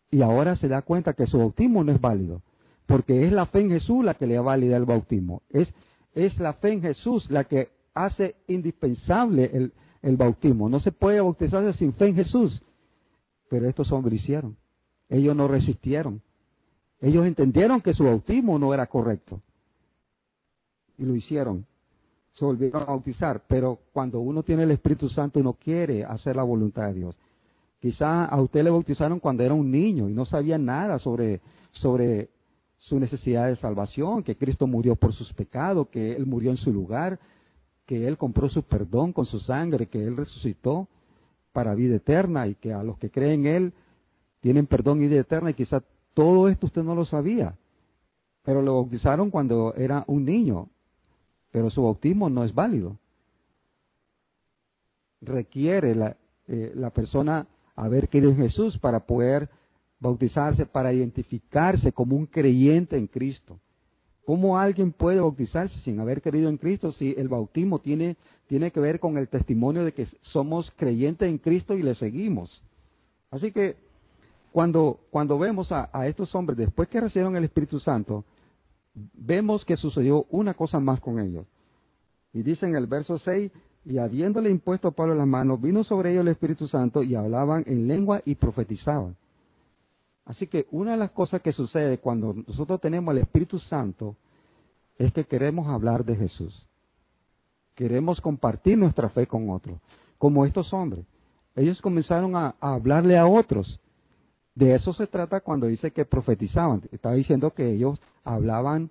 Y 0.10 0.22
ahora 0.22 0.56
se 0.58 0.68
da 0.68 0.82
cuenta 0.82 1.14
que 1.14 1.28
su 1.28 1.38
bautismo 1.38 1.84
no 1.84 1.92
es 1.92 2.00
válido, 2.00 2.42
porque 2.86 3.26
es 3.26 3.32
la 3.32 3.48
fe 3.48 3.62
en 3.62 3.70
Jesús 3.70 4.04
la 4.04 4.14
que 4.14 4.28
le 4.28 4.36
da 4.36 4.42
válida 4.42 4.78
el 4.78 4.86
bautismo. 4.86 5.42
Es, 5.50 5.68
es 6.14 6.38
la 6.40 6.54
fe 6.54 6.74
en 6.74 6.82
Jesús 6.82 7.30
la 7.30 7.44
que 7.44 7.70
hace 7.94 8.36
indispensable 8.48 9.50
el, 9.54 9.74
el 10.02 10.18
bautismo. 10.18 10.70
No 10.70 10.80
se 10.80 10.92
puede 10.92 11.20
bautizarse 11.20 11.78
sin 11.78 11.94
fe 11.94 12.08
en 12.08 12.16
Jesús. 12.16 12.64
Pero 13.50 13.68
estos 13.68 13.92
hombres 13.92 14.22
hicieron. 14.22 14.58
Ellos 15.10 15.36
no 15.36 15.48
resistieron. 15.48 16.22
Ellos 17.02 17.26
entendieron 17.26 17.82
que 17.82 17.94
su 17.94 18.04
bautismo 18.04 18.58
no 18.58 18.74
era 18.74 18.88
correcto. 18.88 19.42
Y 20.98 21.06
lo 21.06 21.16
hicieron. 21.16 21.66
Se 22.34 22.46
volvieron 22.46 22.82
a 22.84 22.86
bautizar. 22.86 23.44
Pero 23.48 23.80
cuando 23.94 24.20
uno 24.20 24.44
tiene 24.44 24.64
el 24.64 24.72
Espíritu 24.72 25.10
Santo, 25.10 25.40
uno 25.40 25.54
quiere 25.54 26.04
hacer 26.04 26.36
la 26.36 26.44
voluntad 26.44 26.88
de 26.88 26.94
Dios. 26.94 27.18
Quizá 27.80 28.26
a 28.26 28.42
usted 28.42 28.64
le 28.64 28.72
bautizaron 28.72 29.20
cuando 29.20 29.44
era 29.44 29.54
un 29.54 29.70
niño 29.70 30.10
y 30.10 30.14
no 30.14 30.26
sabía 30.26 30.58
nada 30.58 30.98
sobre, 30.98 31.42
sobre 31.74 32.30
su 32.78 33.00
necesidad 33.00 33.48
de 33.48 33.56
salvación, 33.58 34.24
que 34.24 34.36
Cristo 34.36 34.66
murió 34.66 34.96
por 34.96 35.14
sus 35.14 35.32
pecados, 35.34 35.88
que 35.90 36.16
Él 36.16 36.26
murió 36.26 36.50
en 36.50 36.58
su 36.58 36.74
lugar, 36.74 37.20
que 37.86 38.08
Él 38.08 38.18
compró 38.18 38.50
su 38.50 38.64
perdón 38.64 39.14
con 39.14 39.26
su 39.26 39.40
sangre, 39.40 39.88
que 39.88 40.04
Él 40.04 40.18
resucitó 40.18 40.88
para 41.54 41.76
vida 41.76 41.98
eterna 41.98 42.48
y 42.48 42.56
que 42.56 42.74
a 42.74 42.84
los 42.84 42.98
que 42.98 43.12
creen 43.12 43.46
en 43.46 43.56
Él 43.56 43.74
tienen 44.42 44.66
perdón 44.66 45.02
y 45.04 45.08
vida 45.08 45.22
eterna 45.22 45.52
y 45.52 45.54
quizá 45.54 45.84
todo 46.18 46.50
esto 46.50 46.66
usted 46.66 46.82
no 46.82 46.96
lo 46.96 47.06
sabía, 47.06 47.54
pero 48.42 48.64
lo 48.64 48.74
bautizaron 48.74 49.30
cuando 49.30 49.76
era 49.76 50.04
un 50.08 50.26
niño, 50.26 50.68
pero 51.52 51.70
su 51.70 51.84
bautismo 51.84 52.28
no 52.28 52.44
es 52.44 52.56
válido. 52.56 52.98
Requiere 55.22 55.94
la, 55.94 56.18
eh, 56.48 56.72
la 56.74 56.90
persona 56.90 57.46
haber 57.76 58.10
querido 58.10 58.32
en 58.32 58.38
Jesús 58.38 58.80
para 58.80 59.02
poder 59.02 59.48
bautizarse, 60.00 60.66
para 60.66 60.92
identificarse 60.92 61.92
como 61.92 62.16
un 62.16 62.26
creyente 62.26 62.98
en 62.98 63.06
Cristo. 63.06 63.60
¿Cómo 64.26 64.58
alguien 64.58 64.94
puede 64.94 65.20
bautizarse 65.20 65.78
sin 65.82 66.00
haber 66.00 66.24
querido 66.24 66.50
en 66.50 66.58
Cristo 66.58 66.94
si 66.94 67.14
el 67.16 67.28
bautismo 67.28 67.78
tiene, 67.78 68.18
tiene 68.48 68.72
que 68.72 68.80
ver 68.80 69.00
con 69.00 69.20
el 69.20 69.28
testimonio 69.28 69.86
de 69.86 69.94
que 69.94 70.08
somos 70.22 70.74
creyentes 70.78 71.30
en 71.30 71.38
Cristo 71.38 71.76
y 71.76 71.84
le 71.84 71.94
seguimos? 71.94 72.64
Así 73.30 73.52
que 73.52 73.76
cuando, 74.58 75.02
cuando 75.12 75.38
vemos 75.38 75.72
a, 75.72 76.08
estos 76.08 76.34
hombres, 76.34 76.58
después 76.58 76.90
que 76.90 77.00
recibieron 77.00 77.36
el 77.36 77.44
Espíritu 77.44 77.80
Santo, 77.80 78.26
vemos 79.14 79.64
que 79.66 79.78
sucedió 79.78 80.26
una 80.32 80.56
cosa 80.56 80.80
más 80.80 81.00
con 81.00 81.20
ellos. 81.20 81.46
Y 82.34 82.42
dice 82.42 82.66
en 82.66 82.76
el 82.76 82.88
verso 82.88 83.20
6, 83.20 83.52
y 83.86 84.00
habiéndole 84.00 84.50
impuesto 84.50 84.88
a 84.88 84.92
Pablo 84.94 85.14
las 85.14 85.28
manos, 85.28 85.62
vino 85.62 85.84
sobre 85.84 86.10
ellos 86.10 86.22
el 86.22 86.30
Espíritu 86.30 86.68
Santo 86.68 87.04
y 87.04 87.14
hablaban 87.14 87.66
en 87.68 87.88
lengua 87.88 88.24
y 88.26 88.34
profetizaban. 88.34 89.16
Así 90.26 90.48
que 90.48 90.66
una 90.72 90.94
de 90.94 90.98
las 90.98 91.12
cosas 91.12 91.44
que 91.44 91.52
sucede 91.52 92.00
cuando 92.00 92.34
nosotros 92.34 92.82
tenemos 92.82 93.12
el 93.12 93.22
Espíritu 93.22 93.60
Santo 93.60 94.16
es 94.98 95.14
que 95.14 95.26
queremos 95.26 95.68
hablar 95.68 96.04
de 96.04 96.16
Jesús. 96.16 96.68
Queremos 97.76 98.20
compartir 98.22 98.76
nuestra 98.76 99.10
fe 99.10 99.28
con 99.28 99.52
otros, 99.52 99.80
como 100.18 100.48
estos 100.48 100.74
hombres. 100.74 101.06
Ellos 101.56 101.80
comenzaron 101.80 102.36
a 102.36 102.56
hablarle 102.60 103.20
a 103.20 103.28
otros 103.28 103.80
de 104.58 104.74
eso 104.74 104.92
se 104.92 105.06
trata 105.06 105.42
cuando 105.42 105.68
dice 105.68 105.92
que 105.92 106.04
profetizaban. 106.04 106.82
Estaba 106.92 107.14
diciendo 107.14 107.52
que 107.52 107.74
ellos 107.74 108.02
hablaban 108.24 108.90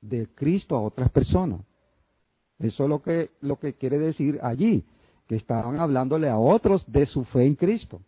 de 0.00 0.26
Cristo 0.34 0.74
a 0.74 0.80
otras 0.80 1.10
personas. 1.10 1.60
Eso 2.58 2.84
es 2.84 2.88
lo 2.88 3.02
que, 3.02 3.28
lo 3.42 3.58
que 3.58 3.74
quiere 3.74 3.98
decir 3.98 4.40
allí, 4.42 4.84
que 5.28 5.36
estaban 5.36 5.78
hablándole 5.78 6.30
a 6.30 6.38
otros 6.38 6.82
de 6.90 7.04
su 7.04 7.24
fe 7.24 7.44
en 7.44 7.56
Cristo. 7.56 8.00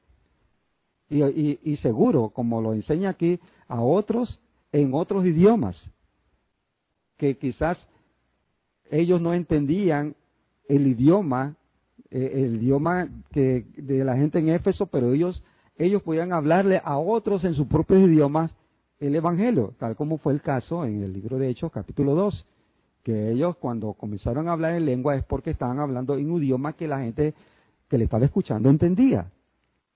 Y, 1.11 1.59
y, 1.62 1.76
seguro, 1.78 2.30
como 2.30 2.62
lo 2.62 2.73
enseña 2.73 3.11
aquí, 3.11 3.38
a 3.66 3.83
otros 3.83 4.40
en 4.73 4.95
otros 4.95 5.26
idiomas, 5.26 5.76
que 7.18 7.37
quizás 7.37 7.76
ellos 8.90 9.21
no 9.21 9.35
entendían 9.35 10.14
el 10.68 10.87
idioma, 10.87 11.54
eh, 12.11 12.33
el 12.47 12.62
idioma 12.62 13.11
que 13.30 13.66
de 13.76 14.04
la 14.04 14.16
gente 14.16 14.38
en 14.38 14.49
Éfeso, 14.49 14.87
pero 14.87 15.12
ellos 15.12 15.42
ellos 15.79 16.03
podían 16.03 16.33
hablarle 16.33 16.81
a 16.85 16.99
otros 16.99 17.45
en 17.45 17.55
sus 17.55 17.67
propios 17.67 18.01
idiomas 18.01 18.53
el 19.01 19.15
Evangelio, 19.15 19.75
tal 19.79 19.95
como 19.95 20.19
fue 20.19 20.33
el 20.33 20.43
caso 20.43 20.85
en 20.85 21.03
el 21.03 21.13
libro 21.13 21.39
de 21.39 21.49
Hechos 21.49 21.71
capítulo 21.71 22.15
2, 22.15 22.45
que 23.05 23.31
ellos 23.31 23.57
cuando 23.57 23.93
comenzaron 23.93 24.49
a 24.49 24.53
hablar 24.53 24.75
en 24.75 24.85
lengua 24.85 25.15
es 25.15 25.25
porque 25.25 25.51
estaban 25.51 25.79
hablando 25.79 26.17
en 26.17 26.31
un 26.31 26.43
idioma 26.43 26.73
que 26.73 26.89
la 26.89 26.99
gente 26.99 27.33
que 27.89 27.97
le 27.97 28.05
estaba 28.05 28.25
escuchando 28.25 28.69
entendía 28.69 29.31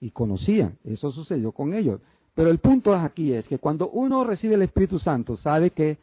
y 0.00 0.10
conocía. 0.10 0.72
Eso 0.84 1.10
sucedió 1.10 1.52
con 1.52 1.74
ellos. 1.74 2.00
Pero 2.34 2.50
el 2.50 2.58
punto 2.58 2.94
aquí 2.94 3.32
es 3.32 3.46
que 3.46 3.58
cuando 3.58 3.90
uno 3.90 4.24
recibe 4.24 4.54
el 4.54 4.62
Espíritu 4.62 4.98
Santo, 4.98 5.36
sabe 5.36 5.70
que 5.70 5.98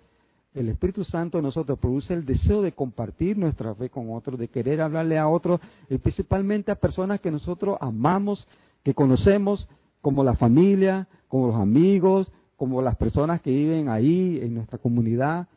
el 0.54 0.70
Espíritu 0.70 1.04
Santo 1.04 1.38
en 1.38 1.46
nosotros 1.46 1.80
produce 1.80 2.14
el 2.14 2.26
deseo 2.26 2.62
de 2.62 2.72
compartir 2.72 3.38
nuestra 3.38 3.74
fe 3.76 3.90
con 3.90 4.14
otros, 4.14 4.38
de 4.38 4.48
querer 4.48 4.82
hablarle 4.82 5.18
a 5.18 5.28
otros, 5.28 5.60
y 5.90 5.98
principalmente 5.98 6.72
a 6.72 6.76
personas 6.76 7.22
que 7.22 7.32
nosotros 7.32 7.78
amamos, 7.82 8.48
que 8.84 8.94
conocemos 8.94 9.68
como 10.02 10.24
la 10.24 10.36
familia, 10.36 11.08
como 11.28 11.48
los 11.48 11.56
amigos, 11.58 12.32
como 12.56 12.82
las 12.82 12.98
personas 12.98 13.42
que 13.42 13.52
viven 13.52 13.90
ahí 13.90 14.40
en 14.42 14.56
nuestra 14.56 14.78
comunidad, 14.78 15.48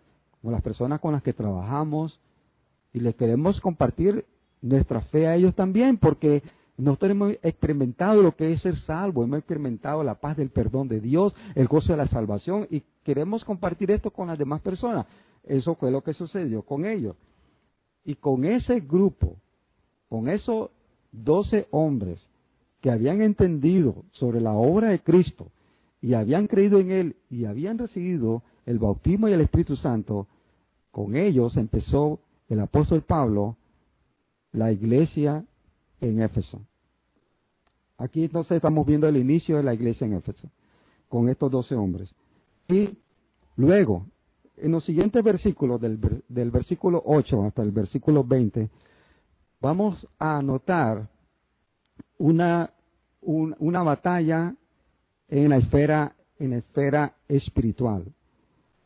con 0.41 0.53
las 0.53 0.63
personas 0.63 1.01
con 1.01 1.13
las 1.13 1.23
que 1.23 1.33
trabajamos, 1.33 2.21
y 2.93 3.01
les 3.01 3.15
queremos 3.15 3.61
compartir 3.61 4.25
nuestra 4.61 5.01
fe 5.03 5.27
a 5.27 5.35
ellos 5.35 5.55
también, 5.55 5.97
porque 5.97 6.43
nosotros 6.77 7.13
hemos 7.13 7.33
experimentado 7.43 8.23
lo 8.23 8.37
que 8.37 8.53
es 8.53 8.63
ser 8.63 8.77
salvo, 8.81 9.25
hemos 9.25 9.39
experimentado 9.39 10.03
la 10.03 10.15
paz 10.15 10.37
del 10.37 10.51
perdón 10.51 10.89
de 10.89 11.01
Dios, 11.01 11.35
el 11.55 11.69
gozo 11.69 11.93
de 11.93 11.99
la 11.99 12.09
salvación, 12.09 12.67
y 12.71 12.83
queremos 13.05 13.45
compartir 13.45 13.91
esto 13.91 14.11
con 14.11 14.29
las 14.29 14.39
demás 14.39 14.61
personas. 14.61 15.07
Eso 15.45 15.75
fue 15.75 15.91
lo 15.91 16.03
que 16.03 16.13
sucedió 16.13 16.63
con 16.63 16.85
ellos. 16.85 17.17
Y 18.05 18.17
con 18.17 18.45
ese 18.45 18.81
grupo, 18.81 19.37
con 20.09 20.29
esos 20.29 20.71
doce 21.13 21.67
hombres 21.71 22.29
que 22.83 22.91
habían 22.91 23.23
entendido 23.23 24.05
sobre 24.11 24.41
la 24.41 24.53
obra 24.53 24.89
de 24.89 25.01
Cristo 25.01 25.53
y 26.03 26.15
habían 26.15 26.49
creído 26.49 26.81
en 26.81 26.91
Él 26.91 27.17
y 27.31 27.45
habían 27.45 27.79
recibido 27.79 28.43
el 28.67 28.81
bautismo 28.81 29.29
y 29.29 29.33
el 29.33 29.41
Espíritu 29.41 29.77
Santo, 29.77 30.27
con 30.91 31.17
ellos 31.17 31.57
empezó 31.57 32.19
el 32.49 32.61
apóstol 32.61 33.03
Pablo 33.03 33.57
la 34.51 34.73
iglesia 34.73 35.45
en 36.01 36.23
Éfeso. 36.23 36.61
Aquí 37.99 38.25
entonces 38.25 38.57
estamos 38.57 38.85
viendo 38.85 39.07
el 39.07 39.17
inicio 39.17 39.59
de 39.59 39.63
la 39.63 39.75
iglesia 39.75 40.07
en 40.07 40.15
Éfeso, 40.15 40.51
con 41.09 41.29
estos 41.29 41.53
doce 41.53 41.77
hombres. 41.77 42.13
Y 42.67 42.99
luego, 43.55 44.07
en 44.57 44.73
los 44.73 44.85
siguientes 44.85 45.23
versículos, 45.23 45.81
del, 45.81 46.01
del 46.29 46.51
versículo 46.51 47.01
8 47.07 47.45
hasta 47.45 47.63
el 47.63 47.71
versículo 47.71 48.25
20, 48.25 48.69
vamos 49.61 50.05
a 50.19 50.43
notar 50.43 51.12
una, 52.19 52.71
una 53.21 53.83
batalla 53.83 54.55
en 55.29 55.51
la 55.51 55.57
esfera, 55.57 56.15
en 56.39 56.53
esfera 56.55 57.15
espiritual. 57.29 58.05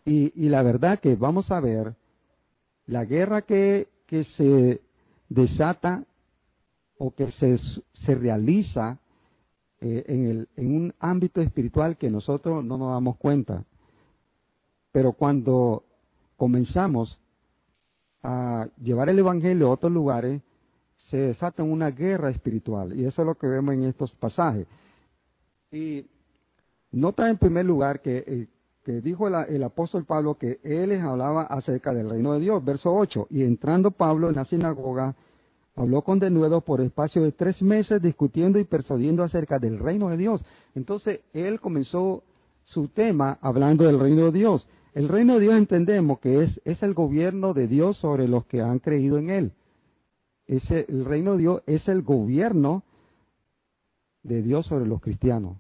Y, 0.05 0.33
y, 0.37 0.49
la 0.49 0.63
verdad 0.63 1.01
que 1.01 1.17
vamos 1.17 1.51
a 1.51 1.59
ver 1.61 1.95
la 2.87 3.05
guerra 3.05 3.43
que, 3.43 3.89
que 4.07 4.25
se 4.37 4.81
desata 5.29 6.05
o 6.99 7.11
que 7.11 7.33
se, 7.33 7.59
se 8.05 8.15
realiza 8.15 8.99
eh, 9.81 10.05
en, 10.07 10.27
el, 10.27 10.49
en 10.57 10.75
un 10.75 10.95
ámbito 11.01 11.41
espiritual 11.43 11.97
que 11.97 12.11
nosotros 12.11 12.65
no 12.65 12.79
nos 12.79 12.93
damos 12.93 13.17
cuenta. 13.17 13.65
Pero 14.93 15.13
cuando 15.13 15.85
comenzamos 16.37 17.19
a 18.23 18.69
llevar 18.83 19.09
el 19.09 19.19
Evangelio 19.19 19.69
a 19.69 19.73
otros 19.73 19.93
lugares, 19.93 20.41
se 21.11 21.17
desata 21.17 21.63
una 21.63 21.91
guerra 21.91 22.31
espiritual. 22.31 22.99
Y 22.99 23.05
eso 23.05 23.23
es 23.23 23.27
lo 23.27 23.35
que 23.37 23.47
vemos 23.47 23.75
en 23.75 23.85
estos 23.85 24.13
pasajes. 24.13 24.67
Y 25.71 26.07
nota 26.93 27.29
en 27.29 27.39
primer 27.39 27.65
lugar 27.65 28.01
que, 28.01 28.25
eh, 28.27 28.47
que 28.85 29.01
dijo 29.01 29.29
el 29.29 29.63
apóstol 29.63 30.05
Pablo 30.05 30.37
que 30.37 30.61
él 30.63 30.91
les 30.91 31.03
hablaba 31.03 31.43
acerca 31.43 31.93
del 31.93 32.11
reino 32.11 32.35
de 32.35 32.41
Dios. 32.41 32.65
Verso 32.65 32.95
8. 32.95 33.29
Y 33.31 33.43
entrando 33.43 33.91
Pablo 33.91 34.29
en 34.29 34.37
la 34.37 34.45
sinagoga, 34.45 35.15
habló 35.77 36.03
con 36.03 36.19
denuedo 36.19 36.61
por 36.63 36.81
espacio 36.81 37.23
de 37.23 37.33
tres 37.33 37.61
meses 37.63 38.03
discutiendo 38.03 38.59
y 38.59 38.65
persuadiendo 38.65 39.23
acerca 39.23 39.59
del 39.59 39.79
reino 39.79 40.09
de 40.09 40.17
Dios. 40.17 40.45
Entonces 40.75 41.21
él 41.33 41.61
comenzó 41.61 42.23
su 42.65 42.89
tema 42.89 43.39
hablando 43.41 43.85
del 43.85 44.01
reino 44.01 44.27
de 44.27 44.39
Dios. 44.39 44.67
El 44.95 45.09
reino 45.09 45.35
de 45.35 45.41
Dios 45.41 45.57
entendemos 45.57 46.19
que 46.21 46.43
es, 46.43 46.61
es 46.65 46.83
el 46.83 46.95
gobierno 46.95 47.53
de 47.53 47.69
Dios 47.69 47.99
sobre 47.99 48.27
los 48.27 48.47
que 48.47 48.63
han 48.63 48.79
creído 48.79 49.19
en 49.19 49.31
él. 49.31 49.53
El 50.47 51.05
reino 51.05 51.33
de 51.33 51.39
Dios 51.39 51.63
es 51.67 51.87
el 51.89 52.03
gobierno 52.03 52.83
de 54.23 54.43
Dios 54.43 54.67
sobre 54.67 54.87
los 54.87 55.01
cristianos. 55.01 55.57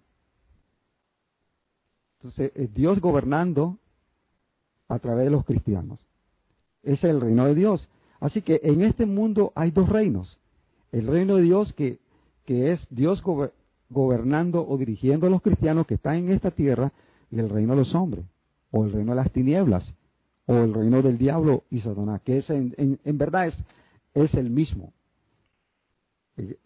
Entonces, 2.19 2.53
es 2.55 2.73
Dios 2.75 3.01
gobernando 3.01 3.79
a 4.89 4.99
través 4.99 5.25
de 5.25 5.31
los 5.31 5.45
cristianos. 5.45 6.07
Es 6.83 7.03
el 7.05 7.21
reino 7.21 7.47
de 7.47 7.55
Dios. 7.55 7.89
Así 8.21 8.43
que 8.43 8.61
en 8.63 8.83
este 8.83 9.07
mundo 9.07 9.53
hay 9.55 9.71
dos 9.71 9.89
reinos. 9.89 10.39
El 10.93 11.07
reino 11.07 11.37
de 11.37 11.43
Dios 11.43 11.73
que, 11.75 11.99
que 12.45 12.73
es 12.73 12.87
Dios 12.91 13.23
gobernando 13.91 14.67
o 14.67 14.79
dirigiendo 14.79 15.27
a 15.27 15.31
los 15.31 15.43
cristianos 15.43 15.87
que 15.87 15.95
están 15.95 16.17
en 16.17 16.33
esta 16.33 16.51
tierra 16.51 16.93
y 17.31 17.39
el 17.39 17.51
reino 17.51 17.75
de 17.75 17.81
los 17.81 17.95
hombres, 17.95 18.25
o 18.71 18.85
el 18.85 18.93
reino 18.93 19.13
de 19.13 19.17
las 19.17 19.33
tinieblas, 19.33 19.93
o 20.47 20.55
el 20.55 20.73
reino 20.73 21.03
del 21.03 21.19
diablo 21.19 21.65
y 21.71 21.81
Satanás, 21.81 22.21
que 22.23 22.39
es 22.39 22.51
en, 22.51 22.99
en, 23.05 23.19
verdad 23.19 23.49
es, 23.49 23.55
es 24.25 24.35
el 24.35 24.51
mismo. 24.51 24.93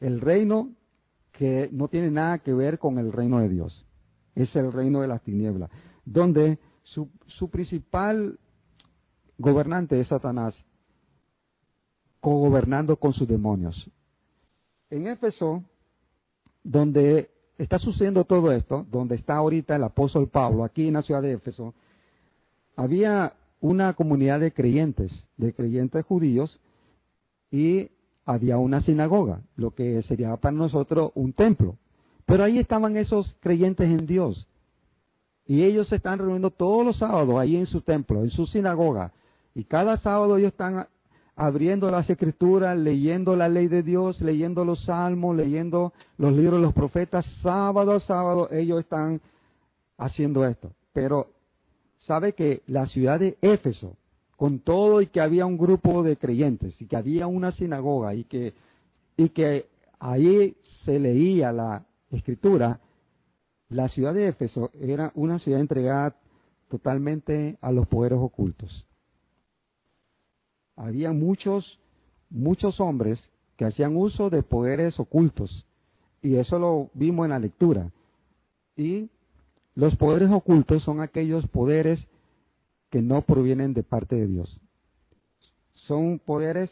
El 0.00 0.20
reino 0.20 0.70
que 1.32 1.68
no 1.72 1.88
tiene 1.88 2.10
nada 2.10 2.38
que 2.38 2.52
ver 2.52 2.78
con 2.78 2.98
el 2.98 3.12
reino 3.12 3.40
de 3.40 3.48
Dios. 3.48 3.86
Es 4.34 4.54
el 4.54 4.72
reino 4.72 5.00
de 5.00 5.08
las 5.08 5.22
tinieblas, 5.22 5.70
donde 6.04 6.58
su, 6.82 7.08
su 7.26 7.50
principal 7.50 8.38
gobernante 9.36 10.00
es 10.00 10.08
Satanás 10.08 10.54
cogobernando 12.20 12.96
con 12.96 13.12
sus 13.14 13.26
demonios. 13.26 13.90
En 14.90 15.06
Éfeso, 15.06 15.64
donde 16.62 17.30
está 17.58 17.78
sucediendo 17.78 18.24
todo 18.24 18.52
esto, 18.52 18.86
donde 18.90 19.16
está 19.16 19.36
ahorita 19.36 19.74
el 19.74 19.84
apóstol 19.84 20.28
Pablo, 20.28 20.64
aquí 20.64 20.86
en 20.86 20.94
la 20.94 21.02
ciudad 21.02 21.22
de 21.22 21.32
Éfeso, 21.32 21.74
había 22.76 23.34
una 23.60 23.94
comunidad 23.94 24.40
de 24.40 24.52
creyentes, 24.52 25.10
de 25.36 25.52
creyentes 25.52 26.04
judíos, 26.04 26.60
y 27.50 27.90
había 28.24 28.58
una 28.58 28.82
sinagoga, 28.82 29.40
lo 29.56 29.72
que 29.72 30.02
sería 30.02 30.36
para 30.36 30.56
nosotros 30.56 31.12
un 31.14 31.32
templo. 31.32 31.76
Pero 32.26 32.44
ahí 32.44 32.58
estaban 32.58 32.96
esos 32.96 33.36
creyentes 33.40 33.88
en 33.88 34.06
Dios. 34.06 34.46
Y 35.46 35.64
ellos 35.64 35.88
se 35.88 35.96
están 35.96 36.18
reuniendo 36.18 36.50
todos 36.50 36.84
los 36.86 36.98
sábados 36.98 37.36
ahí 37.38 37.56
en 37.56 37.66
su 37.66 37.80
templo, 37.80 38.22
en 38.22 38.30
su 38.30 38.46
sinagoga. 38.46 39.12
Y 39.54 39.64
cada 39.64 39.96
sábado 39.96 40.36
ellos 40.36 40.52
están 40.52 40.86
abriendo 41.34 41.90
las 41.90 42.08
escrituras, 42.08 42.78
leyendo 42.78 43.34
la 43.34 43.48
ley 43.48 43.66
de 43.66 43.82
Dios, 43.82 44.20
leyendo 44.20 44.64
los 44.64 44.84
salmos, 44.84 45.34
leyendo 45.34 45.92
los 46.18 46.32
libros 46.32 46.60
de 46.60 46.66
los 46.66 46.74
profetas, 46.74 47.24
sábado 47.42 47.92
a 47.92 48.00
sábado 48.00 48.48
ellos 48.52 48.80
están 48.80 49.20
haciendo 49.96 50.46
esto. 50.46 50.70
Pero 50.92 51.28
sabe 52.00 52.34
que 52.34 52.62
la 52.66 52.86
ciudad 52.86 53.18
de 53.18 53.38
Éfeso, 53.40 53.96
con 54.40 54.60
todo 54.60 55.02
y 55.02 55.08
que 55.08 55.20
había 55.20 55.44
un 55.44 55.58
grupo 55.58 56.02
de 56.02 56.16
creyentes 56.16 56.74
y 56.80 56.86
que 56.86 56.96
había 56.96 57.26
una 57.26 57.52
sinagoga 57.52 58.14
y 58.14 58.24
que, 58.24 58.54
y 59.18 59.28
que 59.28 59.66
ahí 59.98 60.56
se 60.86 60.98
leía 60.98 61.52
la 61.52 61.84
escritura, 62.10 62.80
la 63.68 63.90
ciudad 63.90 64.14
de 64.14 64.28
Éfeso 64.28 64.70
era 64.80 65.12
una 65.14 65.38
ciudad 65.40 65.60
entregada 65.60 66.16
totalmente 66.70 67.58
a 67.60 67.70
los 67.70 67.86
poderes 67.86 68.18
ocultos 68.18 68.86
había 70.80 71.12
muchos, 71.12 71.78
muchos 72.30 72.80
hombres 72.80 73.20
que 73.56 73.66
hacían 73.66 73.96
uso 73.96 74.30
de 74.30 74.42
poderes 74.42 74.98
ocultos. 74.98 75.66
Y 76.22 76.36
eso 76.36 76.58
lo 76.58 76.90
vimos 76.94 77.26
en 77.26 77.30
la 77.30 77.38
lectura. 77.38 77.90
Y 78.76 79.10
los 79.74 79.94
poderes 79.96 80.30
ocultos 80.30 80.82
son 80.82 81.00
aquellos 81.00 81.46
poderes 81.48 82.00
que 82.90 83.00
no 83.02 83.22
provienen 83.22 83.72
de 83.72 83.82
parte 83.82 84.16
de 84.16 84.26
Dios. 84.26 84.60
Son 85.74 86.18
poderes 86.18 86.70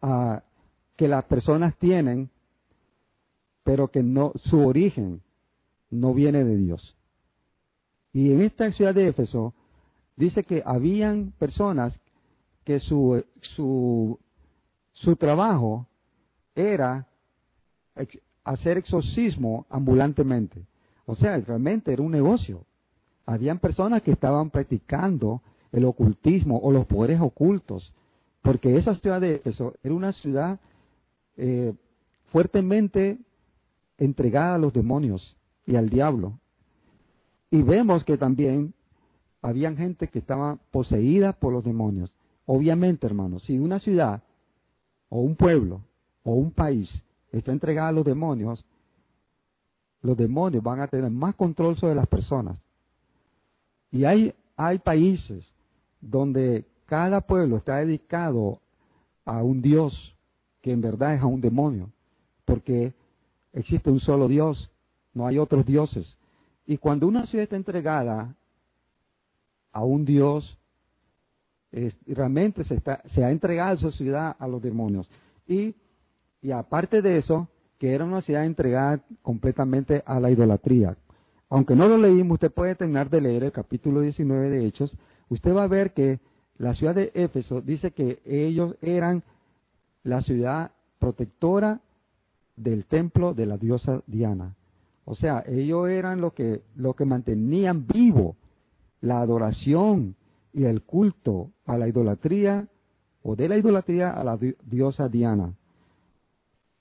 ah, 0.00 0.42
que 0.96 1.08
las 1.08 1.24
personas 1.24 1.76
tienen, 1.78 2.30
pero 3.64 3.88
que 3.88 4.02
no, 4.02 4.32
su 4.44 4.60
origen 4.60 5.22
no 5.90 6.14
viene 6.14 6.44
de 6.44 6.56
Dios. 6.56 6.96
Y 8.12 8.30
en 8.32 8.42
esta 8.42 8.70
ciudad 8.72 8.94
de 8.94 9.08
Éfeso 9.08 9.54
dice 10.16 10.44
que 10.44 10.62
habían 10.64 11.32
personas 11.38 11.94
que 12.64 12.78
su, 12.80 13.24
su, 13.56 14.18
su 14.92 15.16
trabajo 15.16 15.86
era 16.54 17.08
hacer 18.44 18.78
exorcismo 18.78 19.66
ambulantemente. 19.70 20.66
O 21.06 21.14
sea, 21.14 21.38
realmente 21.38 21.92
era 21.92 22.02
un 22.02 22.12
negocio. 22.12 22.64
Habían 23.26 23.58
personas 23.58 24.02
que 24.02 24.12
estaban 24.12 24.50
practicando 24.50 25.42
el 25.70 25.84
ocultismo 25.84 26.58
o 26.58 26.70
los 26.70 26.86
poderes 26.86 27.20
ocultos, 27.20 27.92
porque 28.42 28.76
esa 28.76 28.94
ciudad 28.96 29.20
de 29.20 29.40
eso 29.44 29.74
era 29.82 29.94
una 29.94 30.12
ciudad 30.12 30.60
eh, 31.36 31.74
fuertemente 32.30 33.18
entregada 33.98 34.56
a 34.56 34.58
los 34.58 34.72
demonios 34.72 35.36
y 35.66 35.76
al 35.76 35.88
diablo. 35.88 36.38
Y 37.50 37.62
vemos 37.62 38.04
que 38.04 38.18
también 38.18 38.74
habían 39.42 39.76
gente 39.76 40.08
que 40.08 40.18
estaba 40.18 40.58
poseída 40.70 41.32
por 41.32 41.52
los 41.52 41.64
demonios. 41.64 42.12
Obviamente, 42.46 43.06
hermanos, 43.06 43.42
si 43.44 43.58
una 43.58 43.78
ciudad 43.78 44.22
o 45.08 45.20
un 45.20 45.36
pueblo 45.36 45.82
o 46.24 46.34
un 46.34 46.50
país 46.50 46.90
está 47.30 47.52
entregada 47.52 47.88
a 47.88 47.92
los 47.92 48.04
demonios, 48.04 48.64
los 50.00 50.16
demonios 50.16 50.62
van 50.62 50.80
a 50.80 50.88
tener 50.88 51.10
más 51.10 51.34
control 51.34 51.76
sobre 51.76 51.94
las 51.94 52.06
personas. 52.06 52.58
Y 53.92 54.04
hay, 54.04 54.34
hay 54.56 54.78
países 54.78 55.46
donde 56.00 56.64
cada 56.86 57.20
pueblo 57.20 57.58
está 57.58 57.76
dedicado 57.76 58.60
a 59.24 59.42
un 59.42 59.62
Dios 59.62 60.16
que 60.62 60.72
en 60.72 60.80
verdad 60.80 61.14
es 61.14 61.20
a 61.20 61.26
un 61.26 61.40
demonio, 61.40 61.90
porque 62.44 62.92
existe 63.52 63.90
un 63.90 64.00
solo 64.00 64.26
Dios, 64.28 64.70
no 65.12 65.26
hay 65.26 65.38
otros 65.38 65.66
dioses. 65.66 66.16
Y 66.66 66.78
cuando 66.78 67.06
una 67.06 67.26
ciudad 67.26 67.44
está 67.44 67.56
entregada 67.56 68.34
a 69.72 69.84
un 69.84 70.04
Dios 70.04 70.58
realmente 72.06 72.64
se, 72.64 72.74
está, 72.74 73.02
se 73.14 73.24
ha 73.24 73.30
entregado 73.30 73.76
esa 73.76 73.90
ciudad 73.92 74.36
a 74.38 74.46
los 74.46 74.62
demonios. 74.62 75.10
Y, 75.46 75.74
y 76.42 76.50
aparte 76.50 77.02
de 77.02 77.18
eso, 77.18 77.48
que 77.78 77.94
era 77.94 78.04
una 78.04 78.22
ciudad 78.22 78.44
entregada 78.44 79.00
completamente 79.22 80.02
a 80.06 80.20
la 80.20 80.30
idolatría. 80.30 80.96
Aunque 81.52 81.76
no 81.76 81.86
lo 81.86 81.98
leímos, 81.98 82.36
usted 82.36 82.50
puede 82.50 82.74
terminar 82.76 83.10
de 83.10 83.20
leer 83.20 83.44
el 83.44 83.52
capítulo 83.52 84.00
19 84.00 84.48
de 84.48 84.64
Hechos, 84.64 84.96
usted 85.28 85.54
va 85.54 85.64
a 85.64 85.68
ver 85.68 85.92
que 85.92 86.18
la 86.56 86.72
ciudad 86.72 86.94
de 86.94 87.12
Éfeso 87.12 87.60
dice 87.60 87.90
que 87.90 88.22
ellos 88.24 88.74
eran 88.80 89.22
la 90.02 90.22
ciudad 90.22 90.70
protectora 90.98 91.82
del 92.56 92.86
templo 92.86 93.34
de 93.34 93.44
la 93.44 93.58
diosa 93.58 94.00
Diana. 94.06 94.54
O 95.04 95.14
sea, 95.14 95.44
ellos 95.46 95.90
eran 95.90 96.22
lo 96.22 96.30
que, 96.30 96.62
lo 96.74 96.94
que 96.94 97.04
mantenían 97.04 97.86
vivo 97.86 98.34
la 99.02 99.20
adoración 99.20 100.16
y 100.54 100.64
el 100.64 100.80
culto 100.80 101.50
a 101.66 101.76
la 101.76 101.86
idolatría 101.86 102.66
o 103.22 103.36
de 103.36 103.50
la 103.50 103.58
idolatría 103.58 104.08
a 104.08 104.24
la 104.24 104.38
diosa 104.38 105.10
Diana. 105.10 105.52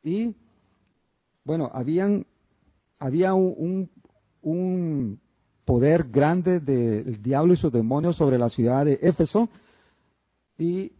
Y 0.02 0.34
bueno, 1.44 1.70
habían, 1.74 2.26
había 3.00 3.34
un 3.34 3.90
poder 5.66 6.06
grande 6.10 6.60
del 6.60 7.22
diablo 7.22 7.54
y 7.54 7.58
sus 7.58 7.72
demonios 7.72 8.18
sobre 8.18 8.38
la 8.38 8.50
ciudad 8.50 8.86
de 8.86 9.00
Éfeso. 9.02 9.50
Y, 10.58 10.92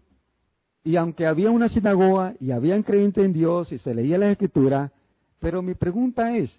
y 0.84 0.96
aunque 0.96 1.28
había 1.28 1.52
una 1.52 1.70
sinagoga 1.70 2.36
y 2.40 2.52
habían 2.52 2.84
creyentes 2.84 3.24
en 3.24 3.34
Dios 3.34 3.72
y 3.72 3.80
se 3.80 3.94
leía 3.94 4.18
la 4.18 4.32
escritura, 4.32 4.92
pero 5.40 5.62
mi 5.62 5.74
pregunta 5.74 6.36
es, 6.38 6.52